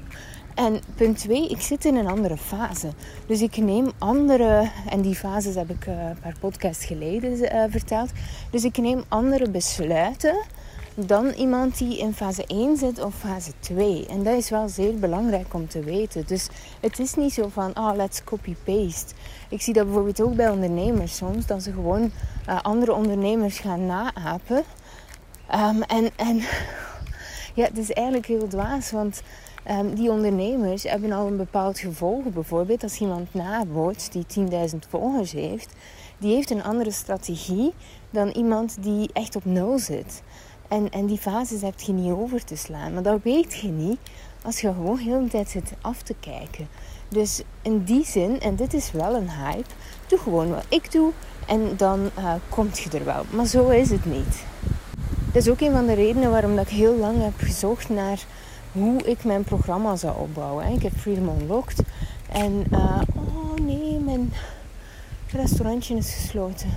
En 0.58 0.80
punt 0.94 1.18
2, 1.18 1.48
ik 1.48 1.60
zit 1.60 1.84
in 1.84 1.96
een 1.96 2.06
andere 2.06 2.36
fase. 2.36 2.88
Dus 3.26 3.40
ik 3.40 3.56
neem 3.56 3.90
andere, 3.98 4.70
en 4.88 5.00
die 5.00 5.14
fases 5.14 5.54
heb 5.54 5.70
ik 5.70 5.86
uh, 5.86 6.08
een 6.08 6.20
paar 6.20 6.36
podcasts 6.40 6.84
geleden 6.84 7.38
uh, 7.38 7.64
verteld. 7.68 8.10
Dus 8.50 8.64
ik 8.64 8.76
neem 8.76 9.04
andere 9.08 9.50
besluiten 9.50 10.42
dan 10.94 11.28
iemand 11.28 11.78
die 11.78 11.98
in 11.98 12.14
fase 12.14 12.46
1 12.46 12.76
zit 12.76 13.04
of 13.04 13.14
fase 13.14 13.52
2. 13.60 14.06
En 14.06 14.22
dat 14.22 14.34
is 14.34 14.50
wel 14.50 14.68
zeer 14.68 14.94
belangrijk 14.94 15.54
om 15.54 15.68
te 15.68 15.80
weten. 15.80 16.26
Dus 16.26 16.48
het 16.80 16.98
is 16.98 17.14
niet 17.14 17.32
zo 17.32 17.48
van, 17.48 17.74
ah, 17.74 17.86
oh, 17.86 17.96
let's 17.96 18.24
copy-paste. 18.24 19.14
Ik 19.48 19.62
zie 19.62 19.72
dat 19.72 19.84
bijvoorbeeld 19.84 20.20
ook 20.20 20.34
bij 20.34 20.50
ondernemers 20.50 21.16
soms, 21.16 21.46
dat 21.46 21.62
ze 21.62 21.72
gewoon 21.72 22.10
uh, 22.48 22.62
andere 22.62 22.94
ondernemers 22.94 23.58
gaan 23.58 23.86
naapen. 23.86 24.64
Um, 25.54 25.82
en, 25.82 26.10
en 26.16 26.36
ja, 27.58 27.64
het 27.64 27.78
is 27.78 27.92
eigenlijk 27.92 28.26
heel 28.26 28.48
dwaas, 28.48 28.90
want 28.90 29.22
um, 29.70 29.94
die 29.94 30.10
ondernemers 30.10 30.82
hebben 30.82 31.12
al 31.12 31.26
een 31.26 31.36
bepaald 31.36 31.78
gevolg. 31.78 32.24
Bijvoorbeeld 32.24 32.82
als 32.82 33.00
iemand 33.00 33.34
nabootst 33.34 34.12
die 34.12 34.48
10.000 34.70 34.76
volgers 34.88 35.32
heeft, 35.32 35.72
die 36.18 36.34
heeft 36.34 36.50
een 36.50 36.62
andere 36.62 36.90
strategie 36.90 37.72
dan 38.10 38.28
iemand 38.28 38.76
die 38.80 39.10
echt 39.12 39.36
op 39.36 39.44
nul 39.44 39.78
zit. 39.78 40.22
En, 40.68 40.90
en 40.90 41.06
die 41.06 41.18
fases 41.18 41.62
heb 41.62 41.80
je 41.80 41.92
niet 41.92 42.12
over 42.12 42.44
te 42.44 42.56
slaan. 42.56 42.92
Maar 42.92 43.02
dat 43.02 43.20
weet 43.22 43.54
je 43.54 43.68
niet 43.68 43.98
als 44.42 44.60
je 44.60 44.72
gewoon 44.72 44.98
heel 44.98 45.22
de 45.22 45.28
tijd 45.28 45.48
zit 45.48 45.72
af 45.80 46.02
te 46.02 46.14
kijken. 46.20 46.68
Dus 47.08 47.42
in 47.62 47.84
die 47.84 48.04
zin, 48.04 48.40
en 48.40 48.56
dit 48.56 48.74
is 48.74 48.92
wel 48.92 49.14
een 49.14 49.30
hype, 49.30 49.68
doe 50.06 50.18
gewoon 50.18 50.50
wat 50.50 50.64
ik 50.68 50.92
doe 50.92 51.12
en 51.46 51.76
dan 51.76 52.10
uh, 52.18 52.32
komt 52.48 52.78
je 52.78 52.98
er 52.98 53.04
wel. 53.04 53.24
Maar 53.30 53.46
zo 53.46 53.68
is 53.68 53.90
het 53.90 54.04
niet. 54.04 54.44
Dat 55.32 55.42
is 55.42 55.48
ook 55.48 55.60
een 55.60 55.72
van 55.72 55.86
de 55.86 55.92
redenen 55.92 56.30
waarom 56.30 56.56
dat 56.56 56.64
ik 56.64 56.76
heel 56.76 56.96
lang 56.96 57.22
heb 57.22 57.32
gezocht 57.36 57.88
naar 57.88 58.24
hoe 58.72 59.02
ik 59.02 59.24
mijn 59.24 59.44
programma 59.44 59.96
zou 59.96 60.18
opbouwen. 60.18 60.72
Ik 60.72 60.82
heb 60.82 60.92
Freedom 60.96 61.28
Unlocked 61.28 61.82
en 62.28 62.64
uh, 62.70 63.00
oh 63.14 63.54
nee, 63.54 63.98
mijn 63.98 64.32
restaurantje 65.30 65.96
is 65.96 66.14
gesloten. 66.14 66.70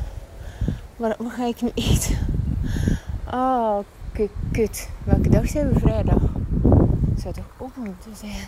Waar, 0.96 1.16
ga 1.20 1.46
ik 1.46 1.62
nu 1.62 1.72
eten? 1.74 2.18
Oh, 3.32 3.78
kut. 4.52 4.90
Welke 5.04 5.30
dag 5.30 5.48
zijn 5.48 5.74
we 5.74 5.80
vrijdag? 5.80 6.22
Zou 7.18 7.34
toch 7.34 7.50
open 7.58 7.84
moeten 7.84 8.16
zijn? 8.16 8.48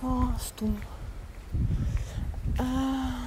Oh, 0.00 0.38
stom. 0.38 0.78
Uh, 2.60 3.22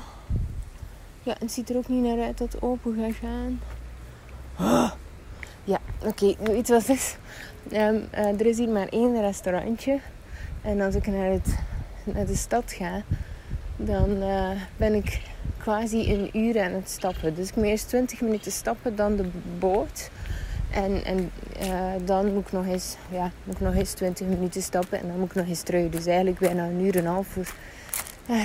ja, 1.23 1.35
het 1.39 1.51
ziet 1.51 1.69
er 1.69 1.77
ook 1.77 1.87
niet 1.87 2.03
naar 2.03 2.25
uit 2.25 2.37
dat 2.37 2.51
het 2.51 2.61
open 2.61 2.95
gaat 2.99 3.15
gaan. 3.15 3.59
Oh. 4.59 4.91
Oké. 6.05 6.25
Okay. 6.25 6.55
Je 6.55 6.73
wat 6.73 6.89
is? 6.89 7.15
Um, 7.71 8.07
uh, 8.13 8.39
er 8.39 8.45
is 8.45 8.57
hier 8.57 8.69
maar 8.69 8.87
één 8.87 9.21
restaurantje. 9.21 9.99
En 10.61 10.81
als 10.81 10.95
ik 10.95 11.07
naar, 11.07 11.31
het, 11.31 11.55
naar 12.03 12.25
de 12.25 12.35
stad 12.35 12.71
ga, 12.71 13.01
dan 13.75 14.09
uh, 14.09 14.49
ben 14.77 14.93
ik 14.93 15.21
quasi 15.57 16.13
een 16.13 16.37
uur 16.37 16.61
aan 16.61 16.71
het 16.71 16.89
stappen. 16.89 17.35
Dus 17.35 17.49
ik 17.49 17.55
moet 17.55 17.65
eerst 17.65 17.87
20 17.87 18.21
minuten 18.21 18.51
stappen, 18.51 18.95
dan 18.95 19.15
de 19.15 19.29
boot. 19.59 20.09
En, 20.71 21.03
en 21.05 21.31
uh, 21.61 21.91
dan 22.05 22.33
moet 22.33 22.45
ik, 22.45 22.51
nog 22.51 22.65
eens, 22.65 22.95
ja, 23.11 23.31
moet 23.43 23.55
ik 23.55 23.61
nog 23.61 23.75
eens 23.75 23.91
20 23.91 24.27
minuten 24.27 24.61
stappen 24.61 24.99
en 24.99 25.07
dan 25.07 25.19
moet 25.19 25.29
ik 25.29 25.35
nog 25.35 25.47
eens 25.47 25.61
terug. 25.61 25.89
Dus 25.89 26.05
eigenlijk 26.05 26.39
bijna 26.39 26.63
een 26.65 26.79
uur 26.79 26.95
en 26.95 27.05
een 27.05 27.11
half 27.11 27.27
voor 27.27 27.53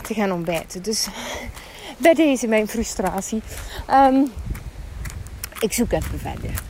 te 0.02 0.14
gaan 0.14 0.32
ontbijten. 0.32 0.82
Dus 0.82 1.08
bij 1.98 2.14
deze 2.14 2.46
mijn 2.46 2.68
frustratie. 2.68 3.42
Um, 3.90 4.32
ik 5.64 5.72
zoek 5.72 5.92
even 5.92 6.18
verder. 6.18 6.62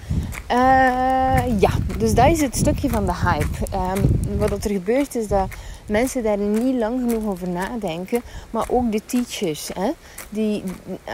Uh, 0.51 1.61
ja, 1.61 1.71
dus 1.99 2.15
dat 2.15 2.31
is 2.31 2.41
het 2.41 2.57
stukje 2.57 2.89
van 2.89 3.07
de 3.07 3.15
hype. 3.15 3.77
Um, 3.77 4.39
wat 4.39 4.65
er 4.65 4.71
gebeurt 4.71 5.15
is 5.15 5.29
dat 5.29 5.49
mensen 5.87 6.23
daar 6.23 6.39
niet 6.39 6.75
lang 6.75 7.01
genoeg 7.01 7.31
over 7.31 7.49
nadenken. 7.49 8.23
Maar 8.51 8.65
ook 8.69 8.93
de 8.93 9.01
teachers. 9.05 9.71
Hè? 9.75 9.91
Die, 10.29 10.63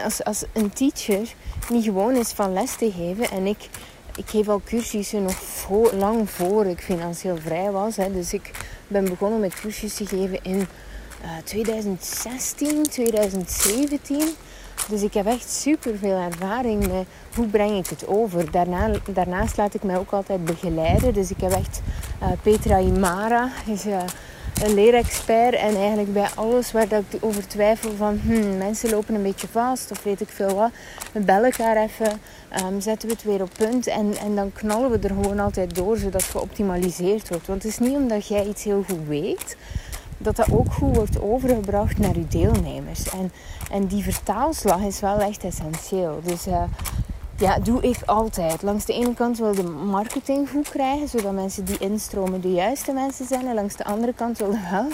als, 0.03 0.23
als 0.23 0.43
een 0.53 0.69
teacher 0.69 1.33
niet 1.69 1.83
gewoon 1.83 2.15
is 2.15 2.31
van 2.31 2.53
les 2.53 2.75
te 2.75 2.91
geven. 2.91 3.29
En 3.29 3.45
ik, 3.45 3.69
ik 4.15 4.29
geef 4.29 4.47
al 4.47 4.61
cursussen 4.65 5.23
nog 5.23 5.67
lang 5.93 6.29
voor 6.29 6.65
ik 6.65 6.81
financieel 6.81 7.37
vrij 7.37 7.71
was. 7.71 7.95
Hè? 7.95 8.11
Dus 8.11 8.33
ik 8.33 8.51
ben 8.87 9.03
begonnen 9.05 9.39
met 9.39 9.59
cursussen 9.59 10.07
geven 10.07 10.43
in 10.43 10.67
uh, 11.23 11.29
2016, 11.43 12.83
2017. 12.83 14.35
Dus 14.89 15.01
ik 15.01 15.13
heb 15.13 15.25
echt 15.25 15.49
super 15.49 15.97
veel 15.97 16.17
ervaring 16.17 16.87
met 16.87 17.05
hoe 17.35 17.47
breng 17.47 17.77
ik 17.77 17.87
het 17.87 18.07
over. 18.07 18.51
Daarna, 18.51 18.91
daarnaast 19.13 19.57
laat 19.57 19.73
ik 19.73 19.83
mij 19.83 19.97
ook 19.97 20.11
altijd 20.11 20.45
begeleiden. 20.45 21.13
Dus 21.13 21.31
ik 21.31 21.41
heb 21.41 21.51
echt 21.51 21.81
uh, 22.21 22.27
Petra 22.41 22.79
Imara, 22.79 23.49
is 23.65 23.85
uh, 23.85 23.97
een 24.63 24.73
leerexpert. 24.73 25.53
En 25.53 25.75
eigenlijk 25.75 26.13
bij 26.13 26.27
alles 26.35 26.71
waar 26.71 26.87
dat 26.87 27.03
ik 27.09 27.25
over 27.25 27.47
twijfel 27.47 27.91
van 27.95 28.19
hmm, 28.23 28.57
mensen 28.57 28.89
lopen 28.89 29.15
een 29.15 29.23
beetje 29.23 29.47
vast 29.47 29.91
of 29.91 30.03
weet 30.03 30.21
ik 30.21 30.29
veel 30.29 30.55
wat. 30.55 30.71
We 31.11 31.19
bellen 31.19 31.51
elkaar 31.51 31.77
even, 31.77 32.21
um, 32.65 32.81
zetten 32.81 33.07
we 33.07 33.13
het 33.13 33.23
weer 33.23 33.41
op 33.41 33.51
punt. 33.57 33.87
En, 33.87 34.17
en 34.17 34.35
dan 34.35 34.51
knallen 34.53 34.91
we 34.91 35.07
er 35.07 35.15
gewoon 35.15 35.39
altijd 35.39 35.75
door 35.75 35.97
zodat 35.97 36.23
geoptimaliseerd 36.23 37.29
wordt. 37.29 37.47
Want 37.47 37.63
het 37.63 37.71
is 37.71 37.79
niet 37.79 37.95
omdat 37.95 38.27
jij 38.27 38.45
iets 38.45 38.63
heel 38.63 38.83
goed 38.87 39.07
weet 39.07 39.55
dat 40.21 40.35
dat 40.35 40.51
ook 40.51 40.73
goed 40.73 40.95
wordt 40.95 41.21
overgebracht 41.21 41.97
naar 41.97 42.15
uw 42.15 42.27
deelnemers. 42.27 43.09
En, 43.09 43.31
en 43.71 43.85
die 43.85 44.03
vertaalslag 44.03 44.81
is 44.81 44.99
wel 44.99 45.19
echt 45.19 45.43
essentieel. 45.43 46.19
Dus 46.23 46.47
uh, 46.47 46.63
ja, 47.37 47.59
doe 47.59 47.81
ik 47.81 47.97
altijd. 48.05 48.61
Langs 48.61 48.85
de 48.85 48.93
ene 48.93 49.13
kant 49.13 49.37
wil 49.37 49.55
de 49.55 49.63
marketing 49.63 50.49
goed 50.49 50.69
krijgen, 50.69 51.07
zodat 51.07 51.33
mensen 51.33 51.65
die 51.65 51.77
instromen 51.77 52.41
de 52.41 52.51
juiste 52.51 52.93
mensen 52.93 53.25
zijn. 53.25 53.47
En 53.47 53.53
langs 53.53 53.75
de 53.75 53.83
andere 53.83 54.13
kant 54.13 54.37
wil 54.37 54.55
wel 54.71 54.87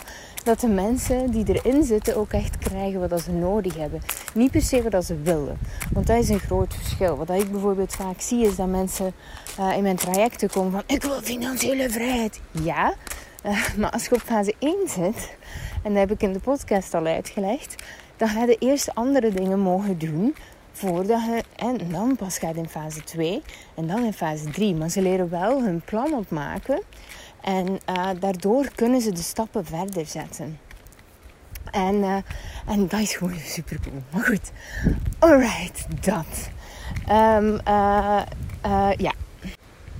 dat 0.43 0.60
de 0.60 0.67
mensen 0.67 1.31
die 1.31 1.46
erin 1.53 1.84
zitten 1.84 2.17
ook 2.17 2.31
echt 2.31 2.57
krijgen 2.57 3.10
wat 3.10 3.22
ze 3.22 3.31
nodig 3.31 3.75
hebben. 3.77 4.01
Niet 4.34 4.51
per 4.51 4.62
se 4.62 4.89
wat 4.89 5.05
ze 5.05 5.22
willen. 5.22 5.57
Want 5.93 6.07
dat 6.07 6.17
is 6.17 6.29
een 6.29 6.39
groot 6.39 6.74
verschil. 6.74 7.17
Wat 7.17 7.29
ik 7.29 7.51
bijvoorbeeld 7.51 7.96
vaak 7.96 8.22
zie 8.22 8.46
is 8.46 8.55
dat 8.55 8.67
mensen 8.67 9.13
uh, 9.60 9.77
in 9.77 9.84
mijn 9.84 9.96
trajecten 9.96 10.50
komen 10.50 10.72
van 10.72 10.84
ik 10.86 11.01
wil 11.01 11.22
financiële 11.22 11.89
vrijheid. 11.89 12.39
Ja, 12.51 12.93
uh, 13.46 13.75
maar 13.77 13.91
als 13.91 14.06
je 14.06 14.15
op 14.15 14.22
fase 14.22 14.53
1 14.60 14.75
zit, 14.88 15.38
en 15.84 15.91
dat 15.91 16.00
heb 16.00 16.12
ik 16.12 16.22
in 16.22 16.34
de 16.34 16.39
podcast 16.39 16.94
al 16.94 17.06
uitgelegd, 17.06 17.84
dan 18.17 18.27
ga 18.27 18.44
je 18.44 18.58
eerst 18.60 18.96
andere 18.96 19.34
dingen 19.34 19.60
mogen 19.60 19.98
doen 19.98 20.36
voordat 20.72 21.22
je, 21.25 21.44
en 21.56 21.77
dan 21.91 22.15
pas 22.15 22.38
gaat 22.38 22.56
in 22.56 22.70
fase 22.70 23.03
2 23.03 23.41
en 23.75 23.88
dan 23.88 24.03
in 24.03 24.13
fase 24.13 24.50
3. 24.50 24.75
Maar 24.75 24.89
ze 24.89 25.01
leren 25.01 25.29
wel 25.29 25.63
hun 25.63 25.82
plan 25.86 26.13
opmaken 26.13 26.82
en 27.41 27.67
uh, 27.89 28.10
daardoor 28.20 28.67
kunnen 28.75 29.01
ze 29.01 29.12
de 29.12 29.22
stappen 29.22 29.65
verder 29.65 30.06
zetten. 30.06 30.60
En, 31.72 31.96
uh, 31.96 32.15
en 32.65 32.88
dat 32.88 33.00
is 33.00 33.15
gewoon 33.15 33.39
super 33.44 33.79
cool. 33.82 34.03
Maar 34.12 34.24
goed, 34.24 34.51
alright, 35.20 36.06
dat. 36.06 36.50
Uh, 37.10 38.91
ja, 38.98 39.13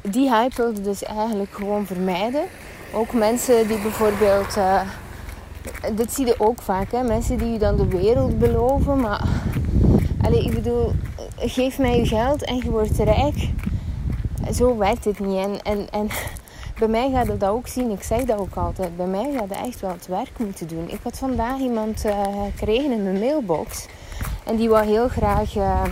die 0.02 0.30
hype 0.34 0.56
wilde 0.56 0.82
dus 0.82 1.04
eigenlijk 1.04 1.54
gewoon 1.54 1.86
vermijden. 1.86 2.44
Ook 2.94 3.14
mensen 3.14 3.68
die 3.68 3.82
bijvoorbeeld, 3.82 4.58
dit 5.96 6.14
zie 6.14 6.26
je 6.26 6.36
ook 6.38 6.62
vaak, 6.62 6.92
hè? 6.92 7.04
mensen 7.04 7.38
die 7.38 7.52
je 7.52 7.60
dan 7.60 7.76
de 7.76 7.88
wereld 7.88 8.40
beloven, 8.40 9.00
maar 9.00 9.22
Allee, 10.28 10.44
ik 10.44 10.54
bedoel, 10.54 10.92
geef 11.38 11.78
mij 11.78 11.98
je 11.98 12.06
geld 12.06 12.44
en 12.44 12.56
je 12.56 12.72
wordt 12.72 12.98
rijk. 12.98 13.50
Zo 14.54 14.78
werkt 14.78 15.06
het 15.06 15.20
niet. 15.20 15.38
En, 15.38 15.62
en, 15.64 15.90
en 15.92 16.08
bij 16.80 16.88
mij 16.88 17.10
gaat 17.12 17.28
het 17.28 17.40
dat 17.40 17.50
ook 17.50 17.68
zien. 17.68 17.92
Ik 17.92 18.04
zeg 18.04 18.24
dat 18.24 18.40
ook 18.40 18.56
altijd. 18.56 18.98
Bij 18.98 19.06
mij 19.06 19.32
gaat 19.34 19.50
het 19.50 19.68
echt 19.68 19.80
wel 19.80 19.92
het 19.92 20.08
werk 20.08 20.32
moeten 20.38 20.68
doen. 20.68 20.90
Ik 20.90 21.00
had 21.04 21.18
vandaag 21.18 21.60
iemand 21.60 22.06
uh, 22.06 22.22
gekregen 22.56 22.92
in 22.92 23.04
mijn 23.04 23.20
mailbox. 23.20 23.86
En 24.44 24.56
die 24.56 24.70
wou 24.70 24.86
heel 24.86 25.08
graag 25.08 25.56
uh, 25.56 25.84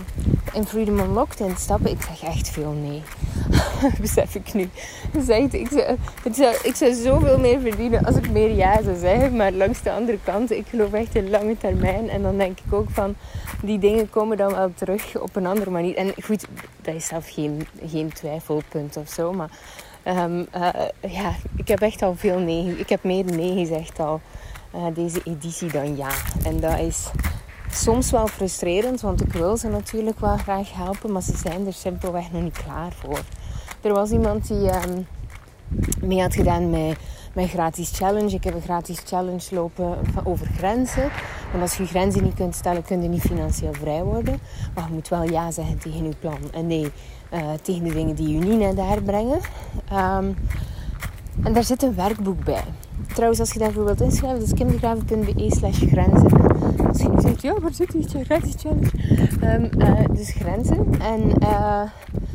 in 0.52 0.66
Freedom 0.66 0.98
Unlocked 0.98 1.40
instappen. 1.40 1.90
Ik 1.90 2.02
zeg 2.02 2.22
echt 2.22 2.48
veel 2.48 2.72
nee. 2.72 3.02
Besef 4.00 4.34
ik 4.34 4.54
nu. 4.54 4.68
Ik, 5.12 5.68
zou, 5.70 5.96
zou, 6.32 6.56
ik 6.62 6.74
zou 6.74 6.94
zoveel 6.94 7.38
meer 7.38 7.60
verdienen 7.60 8.04
als 8.04 8.16
ik 8.16 8.30
meer 8.30 8.50
ja 8.50 8.82
zou 8.82 8.96
zeggen. 8.96 9.36
Maar 9.36 9.52
langs 9.52 9.82
de 9.82 9.92
andere 9.92 10.18
kant, 10.24 10.50
ik 10.50 10.66
geloof 10.68 10.92
echt 10.92 11.14
in 11.14 11.30
lange 11.30 11.56
termijn. 11.58 12.08
En 12.10 12.22
dan 12.22 12.38
denk 12.38 12.58
ik 12.66 12.72
ook 12.72 12.90
van, 12.90 13.14
die 13.62 13.78
dingen 13.78 14.10
komen 14.10 14.36
dan 14.36 14.54
wel 14.54 14.72
terug 14.74 15.18
op 15.18 15.36
een 15.36 15.46
andere 15.46 15.70
manier. 15.70 15.96
En 15.96 16.14
goed, 16.24 16.46
dat 16.82 16.94
is 16.94 17.06
zelf 17.06 17.28
geen, 17.30 17.66
geen 17.86 18.12
twijfelpunt 18.12 18.96
of 18.96 19.08
zo. 19.08 19.32
Maar 19.32 19.50
um, 20.04 20.46
uh, 20.56 20.68
ja, 21.00 21.34
ik 21.56 21.68
heb 21.68 21.80
echt 21.80 22.02
al 22.02 22.14
veel 22.16 22.38
nee. 22.38 22.78
Ik 22.78 22.88
heb 22.88 23.02
meer 23.02 23.24
nee 23.24 23.54
gezegd 23.54 23.98
al 23.98 24.20
uh, 24.74 24.86
deze 24.94 25.20
editie 25.24 25.72
dan 25.72 25.96
ja. 25.96 26.10
En 26.44 26.60
dat 26.60 26.78
is 26.78 27.10
soms 27.70 28.10
wel 28.10 28.26
frustrerend, 28.26 29.00
want 29.00 29.20
ik 29.20 29.32
wil 29.32 29.56
ze 29.56 29.68
natuurlijk 29.68 30.20
wel 30.20 30.36
graag 30.36 30.74
helpen, 30.74 31.12
maar 31.12 31.22
ze 31.22 31.36
zijn 31.36 31.66
er 31.66 31.72
simpelweg 31.72 32.32
nog 32.32 32.42
niet 32.42 32.62
klaar 32.64 32.92
voor. 32.92 33.20
Er 33.80 33.92
was 33.92 34.10
iemand 34.10 34.48
die 34.48 34.74
um, 34.74 35.06
mee 36.00 36.20
had 36.20 36.34
gedaan 36.34 36.70
met 36.70 36.96
mijn 37.32 37.48
gratis 37.48 37.90
challenge. 37.90 38.34
Ik 38.34 38.44
heb 38.44 38.54
een 38.54 38.62
gratis 38.62 39.00
challenge 39.04 39.54
lopen 39.54 39.98
over 40.24 40.46
grenzen. 40.46 41.10
Want 41.50 41.62
als 41.62 41.76
je 41.76 41.86
grenzen 41.86 42.22
niet 42.22 42.34
kunt 42.34 42.54
stellen, 42.54 42.82
kun 42.82 43.02
je 43.02 43.08
niet 43.08 43.20
financieel 43.20 43.72
vrij 43.72 44.02
worden. 44.02 44.38
Maar 44.74 44.84
je 44.88 44.94
moet 44.94 45.08
wel 45.08 45.22
ja 45.22 45.50
zeggen 45.50 45.78
tegen 45.78 46.04
je 46.04 46.16
plan. 46.20 46.38
En 46.52 46.66
nee 46.66 46.92
uh, 47.32 47.40
tegen 47.62 47.84
de 47.84 47.92
dingen 47.92 48.14
die 48.14 48.28
je 48.28 48.38
niet 48.38 48.58
naar 48.58 48.74
daar 48.74 49.02
brengen. 49.02 49.40
Um, 49.92 50.36
en 51.42 51.52
daar 51.52 51.64
zit 51.64 51.82
een 51.82 51.94
werkboek 51.94 52.44
bij. 52.44 52.64
Trouwens, 53.14 53.40
als 53.40 53.52
je 53.52 53.58
daarvoor 53.58 53.84
wilt 53.84 54.00
inschrijven, 54.00 54.38
dat 54.38 54.48
is 54.48 54.54
kindergraven.be 54.54 55.46
slash 55.48 55.78
grenzen. 55.78 56.30
Als 56.86 56.98
je 56.98 57.08
nu 57.08 57.34
ja, 57.40 57.60
waar 57.60 57.74
zit 57.74 57.90
die 57.90 58.24
gratis 58.24 58.54
challenge? 58.56 58.90
Um, 59.42 59.70
uh, 59.78 60.16
dus 60.16 60.30
grenzen. 60.30 61.00
En 61.00 61.32
uh, 61.42 61.82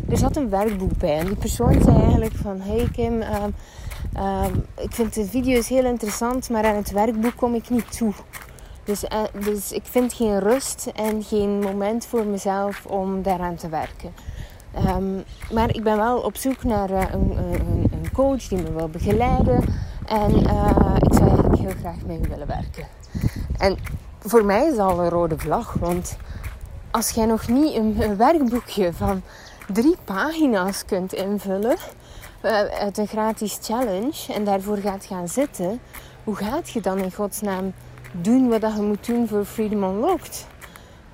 er 0.10 0.18
zat 0.18 0.36
een 0.36 0.50
werkboek 0.50 0.98
bij. 0.98 1.18
En 1.18 1.25
die 1.25 1.36
persoon 1.36 1.82
zei 1.82 2.01
eigenlijk 2.01 2.36
van... 2.36 2.62
Hey 2.62 2.89
Kim, 2.91 3.22
ehm, 3.22 3.50
ehm, 4.13 4.53
ik 4.77 4.91
vind 4.91 5.13
de 5.13 5.25
video's 5.25 5.68
heel 5.68 5.86
interessant, 5.86 6.50
maar 6.50 6.65
aan 6.65 6.75
het 6.75 6.91
werkboek 6.91 7.36
kom 7.36 7.56
ik 7.56 7.70
niet 7.70 7.98
toe. 7.98 8.13
Dus, 8.84 9.03
eh, 9.03 9.24
dus 9.46 9.72
ik 9.72 9.84
vind 9.84 10.13
geen 10.13 10.39
rust 10.39 10.91
en 10.96 11.24
geen 11.24 11.60
moment 11.60 12.06
voor 12.06 12.25
mezelf 12.25 12.86
om 12.86 13.22
daaraan 13.22 13.56
te 13.56 13.70
werken. 13.70 14.13
Ehm, 14.74 15.13
maar 15.53 15.75
ik 15.75 15.84
ben 15.84 15.98
wel 15.98 16.20
op 16.20 16.36
zoek 16.36 16.63
naar 16.63 16.89
een, 16.89 17.38
een, 17.38 17.89
een, 17.91 18.12
coach 18.13 18.48
die 18.48 18.62
me 18.62 18.72
wil 18.72 18.89
begeleiden. 18.89 19.63
En 20.12 20.32
uh, 20.32 20.96
ik 21.00 21.13
zou 21.13 21.30
eigenlijk 21.30 21.58
heel 21.58 21.74
graag 21.80 22.01
mee 22.06 22.20
willen 22.20 22.48
werken. 22.48 22.88
En 23.58 23.77
voor 24.20 24.46
mij 24.46 24.68
is 24.68 24.75
dat 24.75 24.91
al 24.91 25.00
een 25.00 25.10
rode 25.10 25.38
vlag. 25.38 25.74
Want 25.74 26.18
als 26.91 27.10
jij 27.10 27.25
nog 27.25 27.48
niet 27.48 27.75
een, 27.75 28.18
werkboekje 28.18 28.94
van 28.94 29.22
drie 29.68 29.96
pagina's 30.03 30.86
kunt 30.86 31.13
invullen 31.13 31.77
uh, 32.44 32.51
uit 32.62 32.98
een 32.98 33.08
gratis 33.08 33.60
challenge 33.62 34.34
en 34.34 34.44
daarvoor 34.44 34.77
gaat 34.77 35.06
gaan 35.06 35.27
zitten, 35.27 35.80
hoe 36.24 36.36
gaat 36.36 36.70
je 36.70 36.82
dan 36.82 36.98
in 36.98 37.13
godsnaam 37.13 37.74
doen 38.12 38.50
wat 38.50 38.75
je 38.75 38.82
moet 38.82 39.06
doen 39.06 39.27
voor 39.27 39.46
Freedom 39.46 39.84
Unlocked? 39.84 40.48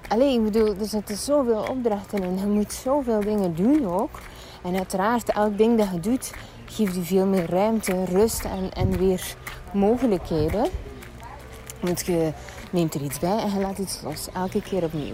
Alleen, 0.08 0.46
ik 0.46 0.52
bedoel, 0.52 0.76
er 0.80 0.86
zitten 0.86 1.16
zoveel 1.16 1.66
opdrachten 1.70 2.24
in. 2.24 2.38
Je 2.38 2.46
moet 2.46 2.74
zoveel 2.74 3.20
dingen 3.20 3.56
doen 3.56 3.88
ook. 3.88 4.20
En 4.64 4.76
uiteraard, 4.76 5.30
elk 5.30 5.58
ding 5.58 5.78
dat 5.78 5.88
je 5.94 6.00
doet, 6.00 6.32
geeft 6.68 6.96
je 6.96 7.04
veel 7.04 7.26
meer 7.26 7.50
ruimte, 7.50 8.06
rust 8.06 8.44
en, 8.44 8.72
en 8.74 8.98
weer 8.98 9.36
mogelijkheden. 9.74 10.68
Want 11.80 12.06
je 12.06 12.32
neemt 12.72 12.94
er 12.94 13.02
iets 13.02 13.20
bij 13.20 13.38
en 13.38 13.54
je 13.54 13.60
laat 13.60 13.78
iets 13.78 14.00
los. 14.04 14.28
Elke 14.34 14.62
keer 14.62 14.84
opnieuw. 14.84 15.14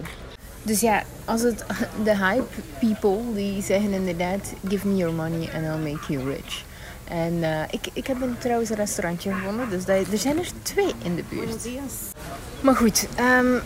Dus 0.62 0.80
ja, 0.80 1.02
als 1.24 1.42
het 1.42 1.64
de 2.04 2.16
hype 2.16 2.60
people 2.80 3.18
die 3.34 3.62
zeggen 3.62 3.92
inderdaad: 3.92 4.52
give 4.68 4.88
me 4.88 4.96
your 4.96 5.14
money 5.14 5.48
and 5.54 5.64
I'll 5.64 5.92
make 5.92 6.12
you 6.12 6.30
rich. 6.30 6.64
En 7.04 7.32
uh, 7.32 7.60
ik, 7.70 7.86
ik 7.92 8.06
heb 8.06 8.22
een, 8.22 8.36
trouwens 8.38 8.70
een 8.70 8.76
restaurantje 8.76 9.32
gevonden. 9.32 9.70
Dus 9.70 9.84
dat, 9.84 9.96
er 10.12 10.18
zijn 10.18 10.38
er 10.38 10.50
twee 10.62 10.92
in 11.02 11.14
de 11.14 11.24
buurt. 11.28 11.68
Maar 12.60 12.76
goed, 12.76 13.08
um, 13.20 13.54
uh, 13.54 13.60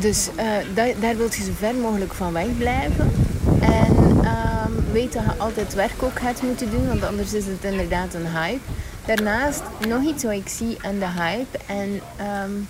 dus 0.00 0.28
uh, 0.36 0.44
daar, 0.74 0.88
daar 1.00 1.16
wil 1.16 1.26
je 1.26 1.42
zo 1.42 1.52
ver 1.58 1.74
mogelijk 1.74 2.12
van 2.12 2.32
wegblijven. 2.32 3.12
En 3.60 3.96
um, 3.98 4.53
weet 4.94 5.12
dat 5.12 5.22
je 5.24 5.38
altijd 5.38 5.74
werk 5.74 6.02
ook 6.02 6.18
gaat 6.18 6.42
moeten 6.42 6.70
doen. 6.70 6.88
Want 6.88 7.04
anders 7.04 7.32
is 7.32 7.46
het 7.46 7.64
inderdaad 7.64 8.14
een 8.14 8.26
hype. 8.26 8.60
Daarnaast 9.06 9.62
nog 9.88 10.02
iets 10.02 10.22
wat 10.22 10.32
ik 10.32 10.48
zie 10.48 10.76
aan 10.82 10.98
de 10.98 11.08
hype. 11.08 11.58
En 11.66 12.00
um, 12.44 12.68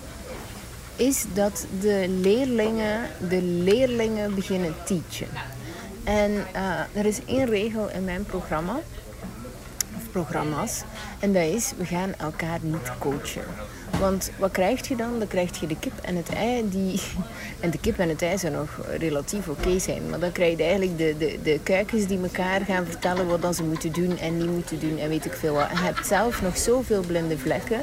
is 0.96 1.24
dat 1.32 1.66
de 1.80 2.06
leerlingen, 2.08 3.00
de 3.28 3.42
leerlingen 3.42 4.34
beginnen 4.34 4.74
teachen. 4.84 5.28
En 6.04 6.30
er 6.92 7.06
is 7.06 7.24
één 7.24 7.46
regel 7.46 7.90
in 7.90 8.04
mijn 8.04 8.24
programma 8.24 8.80
programma's. 10.14 10.82
En 11.20 11.32
dat 11.32 11.42
is, 11.42 11.72
we 11.76 11.84
gaan 11.84 12.14
elkaar 12.18 12.58
niet 12.62 12.90
coachen. 12.98 13.44
Want 14.00 14.30
wat 14.38 14.50
krijg 14.50 14.88
je 14.88 14.96
dan? 14.96 15.18
Dan 15.18 15.28
krijg 15.28 15.60
je 15.60 15.66
de 15.66 15.76
kip 15.78 15.92
en 16.02 16.16
het 16.16 16.28
ei. 16.28 16.68
Die, 16.68 17.00
en 17.60 17.70
de 17.70 17.78
kip 17.78 17.98
en 17.98 18.08
het 18.08 18.22
ei 18.22 18.38
zijn 18.38 18.52
nog 18.52 18.80
relatief 18.98 19.48
oké 19.48 19.78
zijn. 19.78 20.10
Maar 20.10 20.18
dan 20.18 20.32
krijg 20.32 20.56
je 20.56 20.62
eigenlijk 20.62 20.98
de, 20.98 21.14
de, 21.18 21.38
de 21.42 21.60
kuikens 21.62 22.06
die 22.06 22.22
elkaar 22.22 22.60
gaan 22.60 22.86
vertellen 22.86 23.40
wat 23.40 23.56
ze 23.56 23.62
moeten 23.62 23.92
doen 23.92 24.18
en 24.18 24.38
niet 24.38 24.50
moeten 24.50 24.80
doen. 24.80 24.98
En 24.98 25.08
weet 25.08 25.24
ik 25.24 25.32
veel 25.32 25.54
wat. 25.54 25.68
Je 25.70 25.78
hebt 25.78 26.06
zelf 26.06 26.42
nog 26.42 26.56
zoveel 26.56 27.02
blinde 27.02 27.38
vlekken. 27.38 27.80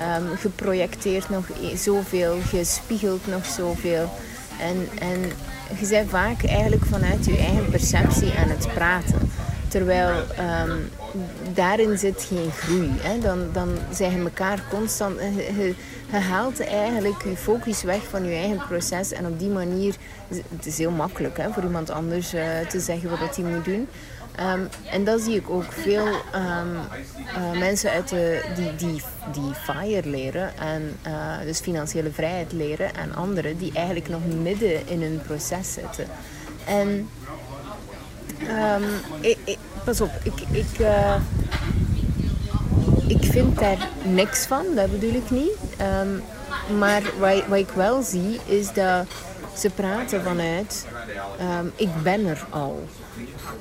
Um, 0.00 0.36
geprojecteerd 0.36 1.28
nog 1.28 1.46
zoveel. 1.74 2.36
Gespiegeld 2.40 3.26
nog 3.26 3.46
zoveel. 3.46 4.10
En, 4.60 4.88
en 4.98 5.20
je 5.80 5.88
bent 5.88 6.10
vaak 6.10 6.44
eigenlijk 6.44 6.84
vanuit 6.84 7.24
je 7.24 7.36
eigen 7.36 7.70
perceptie 7.70 8.32
aan 8.32 8.48
het 8.48 8.68
praten. 8.74 9.30
Terwijl 9.72 10.08
um, 10.18 10.90
daarin 11.54 11.98
zit 11.98 12.26
geen 12.28 12.50
groei. 12.50 12.90
Hè? 13.00 13.18
Dan, 13.18 13.48
dan 13.52 13.78
zijn 13.92 14.12
je 14.12 14.18
elkaar 14.18 14.64
constant. 14.70 15.18
Je, 15.20 15.74
je, 16.10 16.16
haalt 16.16 16.66
eigenlijk 16.66 17.22
je 17.24 17.36
focus 17.36 17.82
weg 17.82 18.02
van 18.08 18.24
je 18.24 18.34
eigen 18.34 18.66
proces. 18.68 19.12
En 19.12 19.26
op 19.26 19.38
die 19.38 19.48
manier. 19.48 19.94
Het 20.28 20.66
is 20.66 20.78
heel 20.78 20.90
makkelijk 20.90 21.36
hè, 21.36 21.52
voor 21.52 21.62
iemand 21.62 21.90
anders 21.90 22.34
uh, 22.34 22.42
te 22.68 22.80
zeggen 22.80 23.10
wat 23.10 23.36
hij 23.36 23.44
moet 23.44 23.64
doen. 23.64 23.88
Um, 24.40 24.68
en 24.90 25.04
dat 25.04 25.20
zie 25.20 25.36
ik 25.36 25.50
ook 25.50 25.72
veel 25.72 26.06
um, 26.06 26.74
uh, 27.36 27.58
mensen 27.58 27.90
uit 27.90 28.08
de, 28.08 28.40
die, 28.56 28.74
die, 28.74 29.02
die 29.32 29.54
FIRE 29.54 30.08
leren, 30.08 30.58
en, 30.58 30.96
dus 31.44 31.60
financiële 31.60 32.10
vrijheid 32.10 32.52
leren, 32.52 32.94
en 32.94 33.14
anderen 33.14 33.58
die 33.58 33.72
eigenlijk 33.74 34.08
nog 34.08 34.20
midden 34.42 34.88
in 34.88 35.02
hun 35.02 35.20
proces 35.26 35.72
zitten. 35.72 36.06
En 36.64 37.08
Ik, 39.20 39.58
pas 39.84 40.00
op, 40.00 40.10
ik, 40.22 40.40
ik, 40.50 40.78
uh, 40.78 41.14
ik 43.06 43.24
vind 43.24 43.58
daar 43.58 43.88
niks 44.02 44.46
van, 44.46 44.64
dat 44.74 44.90
bedoel 44.90 45.14
ik 45.14 45.30
niet. 45.30 45.56
Um, 46.02 46.22
maar 46.78 47.02
wat, 47.18 47.46
wat, 47.46 47.58
ik 47.58 47.70
wel 47.74 48.02
zie, 48.02 48.40
is 48.44 48.72
dat 48.72 49.06
ze 49.56 49.70
praten 49.70 50.22
vanuit 50.22 50.86
um, 51.60 51.72
ik 51.76 52.02
ben 52.02 52.26
er 52.26 52.44
al. 52.50 52.84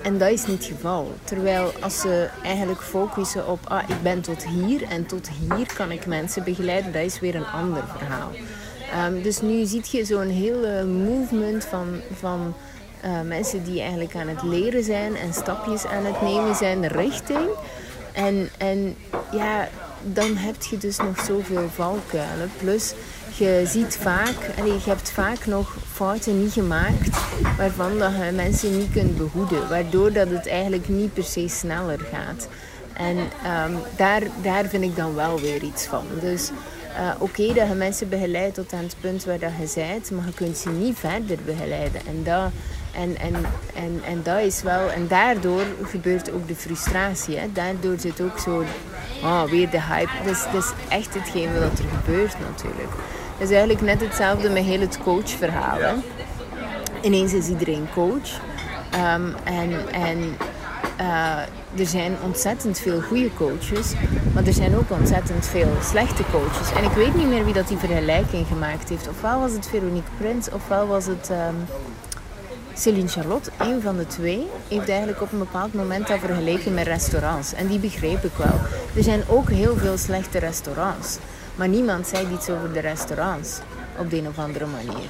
En 0.01 0.17
dat 0.17 0.29
is 0.29 0.45
niet 0.45 0.57
het 0.57 0.75
geval. 0.75 1.11
Terwijl 1.23 1.71
als 1.79 1.99
ze 1.99 2.29
eigenlijk 2.43 2.81
focussen 2.81 3.47
op 3.47 3.59
ah, 3.63 3.89
ik 3.89 4.01
ben 4.01 4.21
tot 4.21 4.45
hier 4.47 4.83
en 4.83 5.05
tot 5.05 5.29
hier 5.29 5.73
kan 5.73 5.91
ik 5.91 6.05
mensen 6.05 6.43
begeleiden, 6.43 6.91
dat 6.91 7.01
is 7.01 7.19
weer 7.19 7.35
een 7.35 7.47
ander 7.47 7.83
verhaal. 7.97 8.31
Dus 9.21 9.41
nu 9.41 9.65
zie 9.65 9.83
je 9.91 10.05
zo'n 10.05 10.29
hele 10.29 10.83
movement 10.85 11.65
van, 11.65 12.01
van 12.19 12.53
uh, 13.05 13.21
mensen 13.21 13.63
die 13.63 13.79
eigenlijk 13.79 14.15
aan 14.15 14.27
het 14.27 14.43
leren 14.43 14.83
zijn 14.83 15.15
en 15.15 15.33
stapjes 15.33 15.85
aan 15.85 16.05
het 16.05 16.21
nemen 16.21 16.55
zijn 16.55 16.87
richting. 16.87 17.49
En, 18.13 18.49
en 18.57 18.95
ja, 19.31 19.69
dan 20.03 20.35
heb 20.35 20.63
je 20.63 20.77
dus 20.77 20.97
nog 20.97 21.19
zoveel 21.25 21.69
valkuilen. 21.69 22.51
Plus, 22.57 22.93
je 23.37 23.63
ziet 23.65 23.97
vaak, 24.01 24.35
allee, 24.59 24.73
je 24.73 24.89
hebt 24.89 25.11
vaak 25.11 25.45
nog 25.45 25.77
fouten 25.91 26.41
niet 26.41 26.53
gemaakt 26.53 27.09
waarvan 27.57 27.97
dat 27.97 28.11
je 28.11 28.31
mensen 28.31 28.77
niet 28.77 28.91
kunt 28.91 29.17
behoeden. 29.17 29.69
Waardoor 29.69 30.11
dat 30.11 30.29
het 30.29 30.47
eigenlijk 30.47 30.87
niet 30.87 31.13
per 31.13 31.23
se 31.23 31.47
sneller 31.47 31.99
gaat. 31.99 32.47
En 32.93 33.17
um, 33.17 33.77
daar, 33.95 34.21
daar 34.41 34.65
vind 34.65 34.83
ik 34.83 34.95
dan 34.95 35.15
wel 35.15 35.39
weer 35.39 35.63
iets 35.63 35.85
van. 35.85 36.05
Dus 36.21 36.51
uh, 36.97 37.11
oké 37.19 37.53
dat 37.53 37.67
je 37.67 37.73
mensen 37.73 38.09
begeleidt 38.09 38.55
tot 38.55 38.73
aan 38.73 38.83
het 38.83 38.95
punt 38.99 39.25
waar 39.25 39.39
dat 39.39 39.51
je 39.59 39.71
bent, 39.75 40.11
maar 40.11 40.25
je 40.25 40.33
kunt 40.33 40.57
ze 40.57 40.69
niet 40.69 40.97
verder 40.97 41.37
begeleiden. 41.45 42.01
En 42.07 42.23
dat, 42.23 42.51
en, 42.95 43.17
en, 43.17 43.35
en, 43.73 44.01
en 44.05 44.21
dat 44.23 44.39
is 44.39 44.61
wel, 44.61 44.89
en 44.89 45.07
daardoor 45.07 45.63
gebeurt 45.83 46.31
ook 46.31 46.47
de 46.47 46.55
frustratie. 46.55 47.37
Hè? 47.37 47.51
Daardoor 47.53 47.95
zit 47.99 48.21
ook 48.21 48.39
zo, 48.39 48.63
oh, 49.23 49.43
weer 49.43 49.69
de 49.69 49.81
hype. 49.81 50.11
Dat 50.25 50.33
is, 50.33 50.43
dat 50.53 50.63
is 50.63 50.71
echt 50.89 51.13
hetgeen 51.13 51.53
wat 51.53 51.79
er 51.79 51.85
gebeurt 51.95 52.35
natuurlijk. 52.39 52.91
Het 53.37 53.49
is 53.49 53.55
eigenlijk 53.55 53.81
net 53.81 54.01
hetzelfde 54.01 54.49
met 54.49 54.63
heel 54.63 54.79
het 54.79 54.97
coachverhaal. 55.03 55.77
Hè? 55.77 55.93
Ineens 57.01 57.33
is 57.33 57.47
iedereen 57.47 57.87
coach. 57.93 58.39
Um, 58.95 59.35
en 59.43 59.91
en 59.91 60.37
uh, 61.01 61.79
er 61.79 61.85
zijn 61.85 62.15
ontzettend 62.23 62.79
veel 62.79 63.01
goede 63.01 63.33
coaches, 63.33 63.93
maar 64.33 64.45
er 64.45 64.53
zijn 64.53 64.75
ook 64.75 64.91
ontzettend 64.91 65.45
veel 65.45 65.71
slechte 65.83 66.23
coaches. 66.31 66.71
En 66.77 66.83
ik 66.83 66.91
weet 66.91 67.15
niet 67.15 67.27
meer 67.27 67.45
wie 67.45 67.53
dat 67.53 67.67
die 67.67 67.77
vergelijking 67.77 68.47
gemaakt 68.47 68.89
heeft. 68.89 69.07
Ofwel 69.07 69.39
was 69.39 69.51
het 69.51 69.67
Veronique 69.67 70.09
Prins, 70.17 70.49
ofwel 70.49 70.87
was 70.87 71.05
het 71.05 71.29
um, 71.29 71.65
Céline 72.81 73.07
Charlotte. 73.07 73.51
Een 73.57 73.81
van 73.81 73.97
de 73.97 74.07
twee 74.07 74.47
heeft 74.67 74.89
eigenlijk 74.89 75.21
op 75.21 75.31
een 75.31 75.39
bepaald 75.39 75.73
moment 75.73 76.07
dat 76.07 76.19
vergeleken 76.19 76.73
met 76.73 76.87
restaurants. 76.87 77.53
En 77.53 77.67
die 77.67 77.79
begreep 77.79 78.23
ik 78.23 78.35
wel. 78.37 78.59
Er 78.95 79.03
zijn 79.03 79.23
ook 79.27 79.49
heel 79.49 79.77
veel 79.77 79.97
slechte 79.97 80.39
restaurants. 80.39 81.17
Maar 81.55 81.67
niemand 81.67 82.07
zei 82.07 82.27
iets 82.33 82.49
over 82.49 82.73
de 82.73 82.79
restaurants 82.79 83.59
op 83.97 84.09
de 84.09 84.17
een 84.17 84.27
of 84.27 84.37
andere 84.37 84.65
manier. 84.65 85.07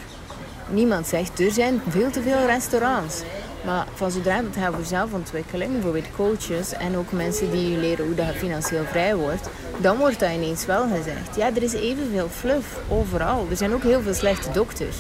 Niemand 0.70 1.08
zegt, 1.08 1.40
er 1.40 1.52
zijn 1.52 1.82
veel 1.88 2.10
te 2.10 2.22
veel 2.22 2.46
restaurants. 2.46 3.22
Maar 3.66 3.88
van 3.94 4.12
zodra 4.12 4.36
het 4.36 4.56
gaat 4.58 4.74
over 4.74 4.86
zelfontwikkeling, 4.86 5.72
bijvoorbeeld 5.72 6.16
coaches 6.16 6.74
en 6.74 6.98
ook 6.98 7.12
mensen 7.12 7.52
die 7.52 7.72
je 7.72 7.78
leren 7.78 8.06
hoe 8.06 8.16
dat 8.16 8.26
je 8.26 8.34
financieel 8.34 8.86
vrij 8.86 9.16
wordt, 9.16 9.50
dan 9.78 9.98
wordt 9.98 10.20
dat 10.20 10.32
ineens 10.32 10.66
wel 10.66 10.88
gezegd. 10.96 11.36
Ja, 11.36 11.46
er 11.56 11.64
is 11.64 11.74
evenveel 11.74 12.30
fluff 12.30 12.80
overal. 12.90 13.48
Er 13.50 13.58
zijn 13.58 13.74
ook 13.74 13.84
heel 13.84 14.02
veel 14.02 14.14
slechte 14.14 14.52
dokters. 14.52 14.96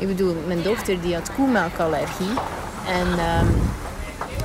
Ik 0.00 0.06
bedoel, 0.06 0.36
mijn 0.46 0.62
dochter 0.62 1.00
die 1.00 1.14
had 1.14 1.34
koemelkallergie. 1.34 2.30
En 2.86 3.06
um, 3.06 3.48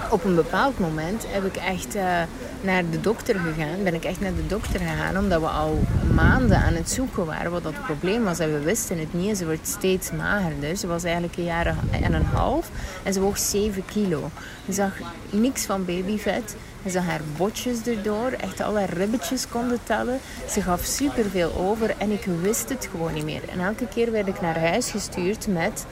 op 0.09 0.23
een 0.23 0.35
bepaald 0.35 0.79
moment 0.79 1.25
heb 1.27 1.45
ik 1.45 1.55
echt 1.55 1.95
uh, 1.95 2.21
naar 2.61 2.89
de 2.89 3.01
dokter 3.01 3.35
gegaan. 3.39 3.83
Ben 3.83 3.93
ik 3.93 4.03
echt 4.03 4.19
naar 4.19 4.35
de 4.35 4.47
dokter 4.47 4.79
gegaan 4.79 5.17
omdat 5.17 5.41
we 5.41 5.47
al 5.47 5.79
maanden 6.13 6.57
aan 6.57 6.73
het 6.73 6.91
zoeken 6.91 7.25
waren 7.25 7.51
wat 7.51 7.63
dat 7.63 7.83
probleem 7.85 8.23
was. 8.23 8.39
En 8.39 8.53
we 8.53 8.59
wisten 8.59 8.99
het 8.99 9.13
niet. 9.13 9.29
En 9.29 9.35
ze 9.35 9.45
wordt 9.45 9.67
steeds 9.67 10.11
magerder. 10.11 10.75
Ze 10.75 10.87
was 10.87 11.03
eigenlijk 11.03 11.37
een 11.37 11.43
jaar 11.43 11.75
en 11.91 12.13
een 12.13 12.25
half 12.25 12.69
en 13.03 13.13
ze 13.13 13.19
woog 13.19 13.37
7 13.37 13.85
kilo. 13.85 14.29
Ze 14.65 14.73
zag 14.73 14.91
niks 15.29 15.65
van 15.65 15.85
babyvet. 15.85 16.55
Ze 16.85 16.91
zag 16.91 17.05
haar 17.05 17.21
botjes 17.37 17.81
erdoor, 17.85 18.31
echt 18.31 18.61
alle 18.61 18.85
ribbetjes 18.85 19.47
konden 19.47 19.79
tellen. 19.83 20.19
Ze 20.49 20.61
gaf 20.61 20.83
superveel 20.83 21.53
over 21.55 21.93
en 21.97 22.11
ik 22.11 22.25
wist 22.41 22.69
het 22.69 22.87
gewoon 22.91 23.13
niet 23.13 23.23
meer. 23.23 23.49
En 23.49 23.59
elke 23.59 23.87
keer 23.87 24.11
werd 24.11 24.27
ik 24.27 24.41
naar 24.41 24.59
huis 24.59 24.91
gestuurd 24.91 25.47
met 25.47 25.85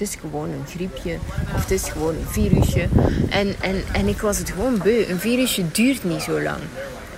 het 0.00 0.08
is 0.08 0.14
gewoon 0.14 0.50
een 0.50 0.66
griepje 0.66 1.18
of 1.54 1.60
het 1.60 1.70
is 1.70 1.88
gewoon 1.88 2.14
een 2.14 2.26
virusje. 2.26 2.88
En, 3.30 3.54
en, 3.60 3.82
en 3.92 4.08
ik 4.08 4.20
was 4.20 4.38
het 4.38 4.50
gewoon 4.50 4.78
beu. 4.78 5.04
Een 5.08 5.18
virusje 5.18 5.70
duurt 5.70 6.04
niet 6.04 6.22
zo 6.22 6.40
lang. 6.42 6.60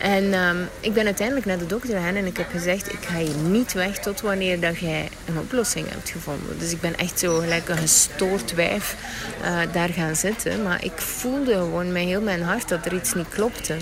En 0.02 0.32
ehm, 0.32 0.56
ik 0.80 0.92
ben 0.92 1.04
uiteindelijk 1.04 1.46
naar 1.46 1.58
de 1.58 1.66
dokter 1.66 1.96
gegaan 1.96 2.14
en 2.14 2.26
ik 2.26 2.36
heb 2.36 2.50
gezegd: 2.50 2.92
ik 2.92 3.04
ga 3.06 3.16
hier 3.16 3.36
niet 3.36 3.72
weg 3.72 3.98
tot 3.98 4.20
wanneer 4.20 4.60
dat 4.60 4.78
jij 4.78 5.08
een 5.28 5.38
oplossing 5.38 5.88
hebt 5.88 6.10
gevonden. 6.10 6.58
Dus 6.58 6.72
ik 6.72 6.80
ben 6.80 6.96
echt 6.96 7.18
zo 7.18 7.38
gelijk 7.38 7.68
een 7.68 7.76
gestoord 7.76 8.54
wijf 8.54 8.96
uh, 9.40 9.58
daar 9.72 9.88
gaan 9.88 10.16
zitten. 10.16 10.62
Maar 10.62 10.84
ik 10.84 11.00
voelde 11.00 11.52
gewoon 11.52 11.92
met 11.92 12.02
heel 12.02 12.20
mijn 12.20 12.42
hart 12.42 12.68
dat 12.68 12.86
er 12.86 12.94
iets 12.94 13.14
niet 13.14 13.28
klopte. 13.28 13.76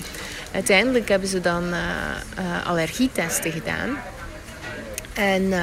Uiteindelijk 0.51 1.09
hebben 1.09 1.27
ze 1.27 1.41
dan 1.41 1.63
uh, 1.63 1.79
uh, 2.39 2.67
allergietesten 2.67 3.51
gedaan. 3.51 3.97
En 5.13 5.53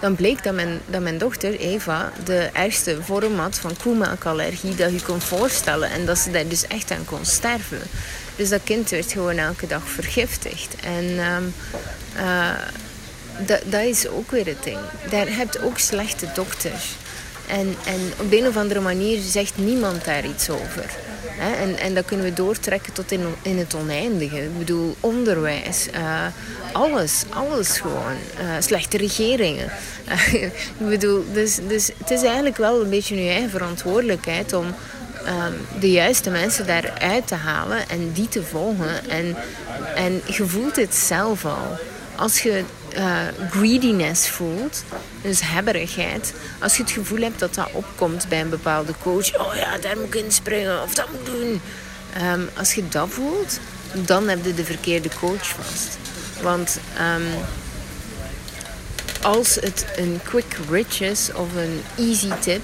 dan 0.00 0.14
bleek 0.14 0.42
dat 0.42 0.54
mijn, 0.54 0.80
dat 0.86 1.00
mijn 1.00 1.18
dochter 1.18 1.58
Eva 1.58 2.12
de 2.24 2.50
ergste 2.52 3.02
vorm 3.02 3.38
had 3.38 3.58
van 3.58 3.76
koemelkallergie 3.82 4.74
dat 4.74 4.92
je 4.92 5.02
kon 5.02 5.20
voorstellen. 5.20 5.90
En 5.90 6.06
dat 6.06 6.18
ze 6.18 6.30
daar 6.30 6.48
dus 6.48 6.66
echt 6.66 6.90
aan 6.90 7.04
kon 7.04 7.24
sterven. 7.24 7.80
Dus 8.38 8.48
dat 8.48 8.60
kind 8.64 8.90
werd 8.90 9.12
gewoon 9.12 9.36
elke 9.36 9.66
dag 9.66 9.88
vergiftigd. 9.88 10.74
En 10.82 11.04
um, 11.04 11.54
uh, 12.16 12.50
dat, 13.46 13.60
dat 13.64 13.82
is 13.82 14.08
ook 14.08 14.30
weer 14.30 14.46
het 14.46 14.62
ding. 14.62 14.78
Daar 15.10 15.36
heb 15.36 15.52
je 15.52 15.64
ook 15.64 15.78
slechte 15.78 16.26
dokters. 16.34 16.96
En, 17.46 17.74
en 17.86 18.12
op 18.20 18.32
een 18.32 18.46
of 18.46 18.56
andere 18.56 18.80
manier 18.80 19.20
zegt 19.20 19.56
niemand 19.56 20.04
daar 20.04 20.24
iets 20.24 20.50
over. 20.50 20.84
En, 21.38 21.78
en 21.78 21.94
dat 21.94 22.04
kunnen 22.04 22.26
we 22.26 22.32
doortrekken 22.32 22.92
tot 22.92 23.12
in, 23.12 23.20
in 23.42 23.58
het 23.58 23.74
oneindige. 23.74 24.42
Ik 24.42 24.58
bedoel, 24.58 24.96
onderwijs, 25.00 25.86
uh, 25.94 26.26
alles, 26.72 27.24
alles 27.28 27.78
gewoon. 27.78 28.16
Uh, 28.40 28.50
slechte 28.58 28.96
regeringen. 28.96 29.70
ik 30.78 30.88
bedoel, 30.88 31.24
dus, 31.32 31.58
dus 31.68 31.90
het 31.98 32.10
is 32.10 32.22
eigenlijk 32.22 32.56
wel 32.56 32.80
een 32.82 32.90
beetje 32.90 33.24
je 33.24 33.30
eigen 33.30 33.50
verantwoordelijkheid 33.50 34.52
om 34.52 34.74
um, 35.28 35.80
de 35.80 35.90
juiste 35.90 36.30
mensen 36.30 36.66
daaruit 36.66 37.26
te 37.26 37.34
halen 37.34 37.88
en 37.88 38.12
die 38.12 38.28
te 38.28 38.42
volgen. 38.42 39.08
En, 39.08 39.36
en 39.94 40.22
je 40.26 40.46
voelt 40.46 40.76
het 40.76 40.94
zelf 40.94 41.44
al. 41.44 41.78
Als 42.16 42.42
je 42.42 42.64
uh, 42.96 43.20
greediness 43.50 44.28
voelt, 44.28 44.84
dus 45.22 45.40
hebberigheid, 45.44 46.34
als 46.60 46.76
je 46.76 46.82
het 46.82 46.92
gevoel 46.92 47.20
hebt 47.20 47.38
dat 47.38 47.54
dat 47.54 47.68
opkomt 47.72 48.28
bij 48.28 48.40
een 48.40 48.48
bepaalde 48.48 48.92
coach, 49.02 49.38
oh 49.38 49.54
ja, 49.54 49.78
daar 49.78 49.96
moet 49.96 50.14
ik 50.14 50.24
inspringen 50.24 50.82
of 50.82 50.94
dat 50.94 51.10
moet 51.10 51.20
ik 51.20 51.26
doen. 51.26 51.60
Um, 52.32 52.48
als 52.56 52.74
je 52.74 52.88
dat 52.88 53.08
voelt, 53.10 53.58
dan 53.92 54.28
heb 54.28 54.44
je 54.44 54.54
de 54.54 54.64
verkeerde 54.64 55.08
coach 55.20 55.46
vast. 55.46 55.98
Want 56.42 56.78
um, 57.16 57.26
als 59.22 59.54
het 59.54 59.86
een 59.96 60.20
quick 60.24 60.56
rich 60.70 61.00
is 61.00 61.30
of 61.34 61.54
een 61.56 61.82
easy 61.96 62.30
tip, 62.40 62.62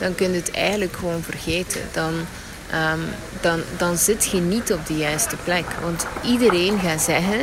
dan 0.00 0.14
kun 0.14 0.30
je 0.30 0.36
het 0.36 0.50
eigenlijk 0.50 0.96
gewoon 0.96 1.22
vergeten. 1.22 1.80
Dan, 1.92 2.14
um, 2.14 3.00
dan, 3.40 3.60
dan 3.78 3.96
zit 3.96 4.24
je 4.24 4.40
niet 4.40 4.72
op 4.72 4.86
de 4.86 4.96
juiste 4.96 5.36
plek. 5.44 5.64
Want 5.82 6.06
iedereen 6.24 6.78
gaat 6.78 7.02
zeggen. 7.02 7.38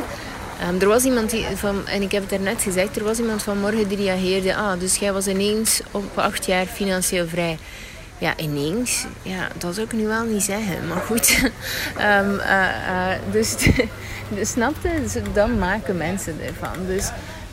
Um, 0.69 0.81
er 0.81 0.87
was 0.87 1.03
iemand 1.03 1.29
die 1.29 1.45
van, 1.55 1.87
en 1.87 2.01
ik 2.01 2.11
heb 2.11 2.21
het 2.21 2.29
daarnet 2.29 2.61
gezegd, 2.61 2.95
er 2.97 3.03
was 3.03 3.19
iemand 3.19 3.43
vanmorgen 3.43 3.87
die 3.87 3.97
reageerde. 3.97 4.55
Ah, 4.55 4.79
dus 4.79 4.95
jij 4.95 5.13
was 5.13 5.27
ineens 5.27 5.81
op 5.91 6.17
acht 6.17 6.45
jaar 6.45 6.65
financieel 6.65 7.27
vrij. 7.27 7.57
Ja, 8.17 8.37
ineens. 8.37 9.05
Ja, 9.21 9.47
dat 9.57 9.75
zou 9.75 9.85
ik 9.85 9.93
nu 9.93 10.07
wel 10.07 10.23
niet 10.23 10.43
zeggen. 10.43 10.87
Maar 10.87 11.01
goed. 11.01 11.37
um, 11.41 12.33
uh, 12.33 12.67
uh, 12.89 13.11
dus, 13.31 13.55
dus 14.35 14.49
snapte? 14.49 14.89
Dus 15.01 15.13
dan 15.33 15.57
maken 15.57 15.97
mensen 15.97 16.39
ervan. 16.45 16.85
Dus 16.87 17.09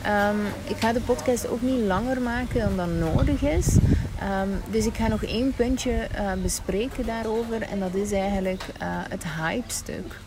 um, 0.07 0.45
ik 0.67 0.77
ga 0.77 0.93
de 0.93 1.01
podcast 1.01 1.47
ook 1.47 1.61
niet 1.61 1.79
langer 1.79 2.21
maken 2.21 2.59
dan 2.59 2.75
dat 2.77 3.13
nodig 3.13 3.41
is. 3.41 3.75
Um, 4.23 4.61
dus 4.71 4.85
ik 4.85 4.95
ga 4.95 5.07
nog 5.07 5.23
één 5.23 5.53
puntje 5.53 5.91
uh, 5.91 6.31
bespreken 6.41 7.05
daarover. 7.05 7.61
En 7.61 7.79
dat 7.79 7.93
is 7.93 8.11
eigenlijk 8.11 8.63
uh, 8.81 8.87
het 9.09 9.23
hype-stuk. 9.39 10.19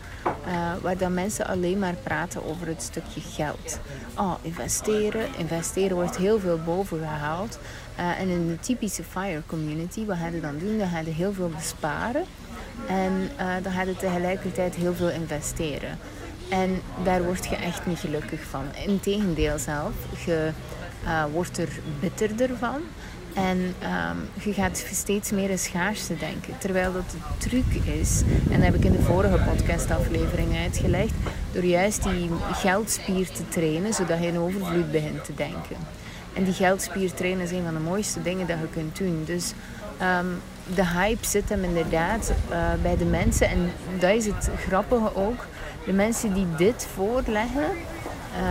Uh, 0.47 0.71
waar 0.81 0.97
dan 0.97 1.13
mensen 1.13 1.47
alleen 1.47 1.79
maar 1.79 1.95
praten 2.03 2.45
over 2.45 2.67
het 2.67 2.81
stukje 2.81 3.21
geld. 3.21 3.79
Oh, 4.17 4.33
investeren. 4.41 5.25
Investeren 5.37 5.95
wordt 5.95 6.17
heel 6.17 6.39
veel 6.39 6.59
boven 6.65 6.99
gehaald. 6.99 7.59
en 7.95 8.29
in 8.29 8.47
de 8.47 8.59
typische 8.59 9.03
FIRE 9.03 9.41
community, 9.45 10.05
wat 10.05 10.17
je 10.31 10.39
dan 10.41 10.57
doen? 10.57 10.77
Dan 10.77 11.05
je 11.05 11.11
heel 11.11 11.33
veel 11.33 11.51
besparen. 11.55 12.23
En 12.87 13.29
dan 13.63 13.87
je 13.87 13.95
tegelijkertijd 13.95 14.75
heel 14.75 14.93
veel 14.93 15.09
investeren. 15.09 15.97
En 16.49 16.81
daar 17.03 17.23
word 17.23 17.45
je 17.45 17.55
echt 17.55 17.85
niet 17.85 17.99
gelukkig 17.99 18.41
van. 18.41 18.63
Integendeel 18.85 19.59
zelf, 19.59 19.93
je 20.25 20.49
wordt 21.31 21.57
er 21.57 21.69
bitterder 21.99 22.49
van. 22.57 22.81
En 23.33 23.57
um, 23.57 24.43
je 24.43 24.53
gaat 24.53 24.85
steeds 24.91 25.31
meer 25.31 25.49
in 25.49 25.59
schaarste 25.59 26.17
denken. 26.17 26.57
Terwijl 26.57 26.93
dat 26.93 27.09
de 27.11 27.17
truc 27.49 27.73
is, 27.99 28.21
en 28.51 28.55
dat 28.55 28.63
heb 28.63 28.75
ik 28.75 28.85
in 28.85 28.91
de 28.91 29.01
vorige 29.01 29.39
podcastaflevering 29.49 30.57
uitgelegd, 30.57 31.13
door 31.51 31.63
juist 31.63 32.03
die 32.03 32.29
geldspier 32.51 33.31
te 33.31 33.47
trainen, 33.47 33.93
zodat 33.93 34.19
je 34.19 34.27
in 34.27 34.37
overvloed 34.37 34.91
begint 34.91 35.25
te 35.25 35.33
denken. 35.35 35.77
En 36.33 36.43
die 36.43 36.53
geldspier 36.53 37.13
trainen 37.13 37.43
is 37.43 37.51
een 37.51 37.63
van 37.63 37.73
de 37.73 37.79
mooiste 37.79 38.21
dingen 38.21 38.47
dat 38.47 38.57
je 38.59 38.67
kunt 38.73 38.97
doen. 38.97 39.23
Dus 39.25 39.53
um, 40.01 40.41
de 40.75 40.85
hype 40.85 41.25
zit 41.25 41.49
hem 41.49 41.63
inderdaad 41.63 42.33
uh, 42.51 42.57
bij 42.81 42.97
de 42.97 43.05
mensen. 43.05 43.49
En 43.49 43.71
dat 43.99 44.11
is 44.11 44.25
het 44.25 44.49
grappige 44.67 45.15
ook. 45.15 45.45
De 45.85 45.93
mensen 45.93 46.33
die 46.33 46.47
dit 46.57 46.87
voorleggen, 46.93 47.67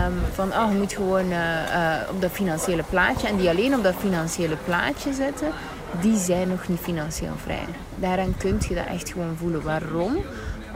Um, 0.07 0.15
van, 0.33 0.53
oh, 0.53 0.73
je 0.73 0.79
moet 0.79 0.93
gewoon 0.93 1.31
uh, 1.31 1.63
uh, 1.63 1.95
op 2.11 2.21
dat 2.21 2.31
financiële 2.31 2.83
plaatje. 2.83 3.29
En 3.29 3.37
die 3.37 3.49
alleen 3.49 3.75
op 3.75 3.83
dat 3.83 3.95
financiële 3.95 4.57
plaatje 4.65 5.13
zitten, 5.13 5.49
die 6.01 6.17
zijn 6.17 6.49
nog 6.49 6.69
niet 6.69 6.81
financieel 6.81 7.37
vrij. 7.43 7.67
Daaraan 7.95 8.37
kun 8.37 8.59
je 8.69 8.75
dat 8.75 8.87
echt 8.87 9.11
gewoon 9.11 9.37
voelen. 9.37 9.63
Waarom? 9.63 10.17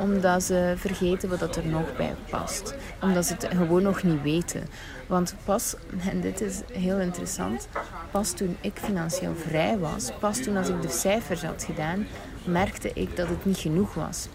Omdat 0.00 0.42
ze 0.42 0.74
vergeten 0.76 1.28
wat 1.28 1.38
dat 1.38 1.56
er 1.56 1.66
nog 1.66 1.96
bij 1.96 2.14
past. 2.30 2.74
Omdat 3.00 3.26
ze 3.26 3.32
het 3.32 3.46
gewoon 3.56 3.82
nog 3.82 4.02
niet 4.02 4.22
weten. 4.22 4.62
Want 5.06 5.34
pas, 5.44 5.74
en 6.10 6.20
dit 6.20 6.40
is 6.40 6.60
heel 6.72 6.98
interessant, 6.98 7.68
pas 8.10 8.32
toen 8.32 8.56
ik 8.60 8.72
financieel 8.74 9.34
vrij 9.46 9.78
was, 9.78 10.10
pas 10.18 10.38
toen 10.38 10.56
als 10.56 10.68
ik 10.68 10.82
de 10.82 10.90
cijfers 10.90 11.42
had 11.42 11.64
gedaan, 11.64 12.06
merkte 12.44 12.90
ik 12.94 13.16
dat 13.16 13.28
het 13.28 13.44
niet 13.44 13.58
genoeg 13.58 13.94
was 13.94 14.28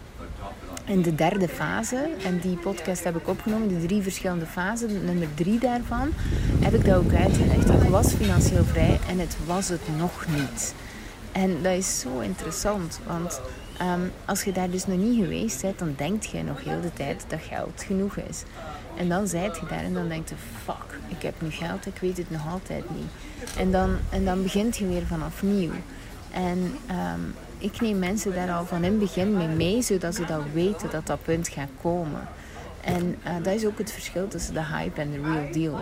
in 0.88 1.02
de 1.02 1.14
derde 1.14 1.48
fase, 1.48 2.08
en 2.24 2.38
die 2.38 2.56
podcast 2.56 3.04
heb 3.04 3.16
ik 3.16 3.28
opgenomen, 3.28 3.68
de 3.68 3.86
drie 3.86 4.02
verschillende 4.02 4.46
fasen, 4.46 5.04
nummer 5.04 5.28
drie 5.34 5.58
daarvan, 5.58 6.12
heb 6.60 6.74
ik 6.74 6.84
dat 6.84 6.96
ook 6.96 7.12
uitgelegd. 7.12 7.68
Ik 7.68 7.88
was 7.88 8.12
financieel 8.12 8.64
vrij 8.64 8.98
en 9.08 9.18
het 9.18 9.36
was 9.46 9.68
het 9.68 9.96
nog 9.98 10.24
niet. 10.36 10.74
En 11.32 11.62
dat 11.62 11.72
is 11.72 12.00
zo 12.00 12.18
interessant, 12.18 13.00
want 13.06 13.40
um, 13.82 14.12
als 14.24 14.42
je 14.42 14.52
daar 14.52 14.70
dus 14.70 14.86
nog 14.86 14.98
niet 14.98 15.22
geweest 15.22 15.62
bent, 15.62 15.78
dan 15.78 15.94
denk 15.96 16.22
je 16.22 16.42
nog 16.42 16.64
heel 16.64 16.80
de 16.80 16.92
tijd 16.92 17.24
dat 17.28 17.40
geld 17.42 17.82
genoeg 17.86 18.16
is. 18.16 18.42
En 18.96 19.08
dan 19.08 19.28
zijt 19.28 19.56
je 19.56 19.66
daar 19.68 19.84
en 19.84 19.94
dan 19.94 20.08
denk 20.08 20.28
je, 20.28 20.34
fuck, 20.64 20.98
ik 21.08 21.22
heb 21.22 21.34
nu 21.40 21.50
geld, 21.50 21.86
ik 21.86 21.96
weet 22.00 22.16
het 22.16 22.30
nog 22.30 22.48
altijd 22.52 22.84
niet. 22.90 23.10
En 23.56 23.70
dan, 23.70 23.96
en 24.10 24.24
dan 24.24 24.42
begint 24.42 24.76
je 24.76 24.86
weer 24.86 25.06
vanaf 25.06 25.42
nieuw. 25.42 25.72
En 26.32 26.58
um, 26.90 27.34
ik 27.58 27.80
neem 27.80 27.98
mensen 27.98 28.34
daar 28.34 28.50
al 28.50 28.64
van 28.64 28.84
in 28.84 28.90
het 28.90 28.98
begin 28.98 29.36
mee 29.36 29.48
mee, 29.48 29.82
zodat 29.82 30.14
ze 30.14 30.24
dat 30.24 30.42
weten 30.52 30.90
dat 30.90 31.06
dat 31.06 31.22
punt 31.22 31.48
gaat 31.48 31.70
komen. 31.82 32.28
En 32.80 33.16
uh, 33.26 33.32
dat 33.42 33.54
is 33.54 33.66
ook 33.66 33.78
het 33.78 33.92
verschil 33.92 34.28
tussen 34.28 34.54
de 34.54 34.64
hype 34.64 35.00
en 35.00 35.10
de 35.10 35.20
real 35.22 35.52
deal. 35.52 35.80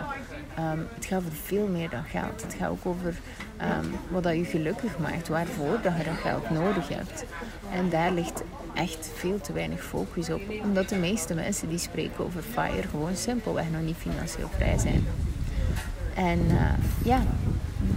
Um, 0.59 0.87
het 0.95 1.05
gaat 1.05 1.19
over 1.19 1.33
veel 1.45 1.67
meer 1.67 1.91
dan 1.91 2.05
geld. 2.05 2.43
Het 2.43 2.55
gaat 2.59 2.71
ook 2.71 2.87
over 2.87 3.15
um, 3.63 3.95
wat 4.09 4.23
dat 4.23 4.37
je 4.37 4.45
gelukkig 4.45 4.99
maakt, 4.99 5.29
waarvoor 5.29 5.79
dat 5.83 5.93
je 5.97 6.05
dat 6.05 6.17
geld 6.17 6.51
nodig 6.51 6.89
hebt. 6.89 7.25
En 7.73 7.89
daar 7.91 8.13
ligt 8.13 8.43
echt 8.75 9.11
veel 9.15 9.41
te 9.41 9.53
weinig 9.53 9.85
focus 9.85 10.31
op, 10.31 10.41
omdat 10.63 10.89
de 10.89 10.97
meeste 10.97 11.35
mensen 11.35 11.69
die 11.69 11.79
spreken 11.79 12.25
over 12.25 12.43
FIRE 12.43 12.89
gewoon 12.91 13.17
simpelweg 13.17 13.71
nog 13.71 13.83
niet 13.83 13.97
financieel 13.97 14.49
vrij 14.55 14.79
zijn. 14.79 15.07
En 16.15 16.39
uh, 16.51 16.63
ja, 17.05 17.23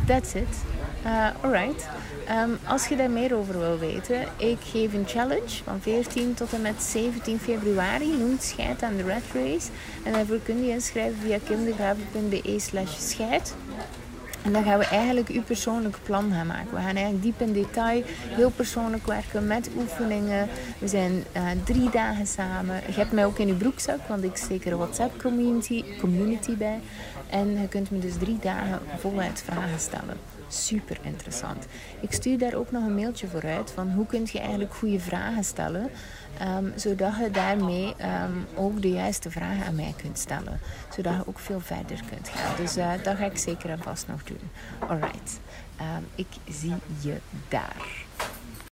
that's 0.06 0.34
it. 0.34 0.64
Uh, 1.06 1.28
alright. 1.42 1.88
Um, 2.32 2.60
als 2.68 2.88
je 2.88 2.96
daar 2.96 3.10
meer 3.10 3.36
over 3.36 3.60
wil 3.60 3.78
weten, 3.78 4.22
ik 4.38 4.58
geef 4.60 4.94
een 4.94 5.08
challenge 5.08 5.64
van 5.64 5.82
14 5.82 6.34
tot 6.34 6.54
en 6.54 6.62
met 6.62 6.84
17 6.84 7.40
februari. 7.40 8.18
Noemt 8.18 8.44
Scheid 8.44 8.84
aan 8.84 8.96
de 8.96 9.04
Red 9.04 9.24
Race. 9.34 9.68
En 10.04 10.14
daarvoor 10.14 10.40
kun 10.40 10.64
je 10.66 10.72
inschrijven 10.72 11.20
via 11.20 11.38
kindergraven.be 11.46 12.60
slash 12.60 12.98
scheid. 12.98 13.56
En 14.42 14.54
dan 14.54 14.64
gaan 14.64 14.80
we 14.80 14.86
eigenlijk 14.86 15.28
uw 15.30 15.44
persoonlijk 15.44 15.98
plan 16.04 16.32
gaan 16.32 16.48
maken. 16.48 16.70
We 16.70 16.82
gaan 16.82 16.96
eigenlijk 16.96 17.24
diep 17.24 17.42
in 17.42 17.54
detail, 17.54 18.04
heel 18.08 18.50
persoonlijk 18.50 19.08
werken 19.08 19.48
met 19.48 19.70
oefeningen. 19.78 20.48
We 20.80 20.88
zijn 20.88 21.24
uh, 21.36 21.44
drie 21.64 21.90
dagen 21.90 22.28
samen. 22.28 22.76
Je 22.88 22.94
hebt 22.94 23.12
mij 23.12 23.26
ook 23.26 23.40
in 23.40 23.48
uw 23.48 23.58
broekzak, 23.58 24.08
want 24.08 24.24
ik 24.24 24.36
steek 24.36 24.66
er 24.66 24.72
een 24.72 24.78
WhatsApp 24.78 25.22
community, 25.22 25.84
community 26.00 26.56
bij. 26.56 26.80
En 27.30 27.62
je 27.62 27.68
kunt 27.68 27.92
me 27.92 28.00
dus 28.00 28.18
drie 28.18 28.38
dagen 28.42 28.80
voluit 29.00 29.44
vragen 29.46 29.80
stellen. 29.80 30.39
Super 30.50 30.98
interessant. 31.02 31.66
Ik 32.00 32.14
stuur 32.14 32.38
daar 32.38 32.54
ook 32.54 32.72
nog 32.72 32.84
een 32.84 32.96
mailtje 32.96 33.28
voor 33.28 33.44
uit 33.44 33.72
van 33.72 33.92
hoe 33.92 34.06
kun 34.06 34.28
je 34.32 34.40
eigenlijk 34.40 34.74
goede 34.74 35.00
vragen 35.00 35.44
stellen, 35.44 35.90
ehm, 36.38 36.66
zodat 36.76 37.18
je 37.18 37.32
daarmee 37.32 37.94
ehm, 37.98 38.32
ook 38.56 38.82
de 38.82 38.92
juiste 38.92 39.32
vragen 39.32 39.66
aan 39.66 39.76
mij 39.76 39.94
kunt 40.02 40.20
stellen, 40.20 40.60
zodat 40.96 41.14
je 41.14 41.28
ook 41.28 41.40
veel 41.40 41.60
verder 41.60 42.00
kunt 42.10 42.30
gaan. 42.30 42.56
Dus 42.56 42.78
uh, 42.78 42.92
dat 43.04 43.18
ga 43.18 43.26
ik 43.26 43.38
zeker 43.38 43.70
en 43.70 43.80
vast 43.80 44.08
nog 44.08 44.24
doen. 44.24 44.50
Alright, 44.80 45.40
um, 45.82 46.06
ik 46.16 46.28
zie 46.50 46.76
je 47.02 47.18
daar. 47.48 48.08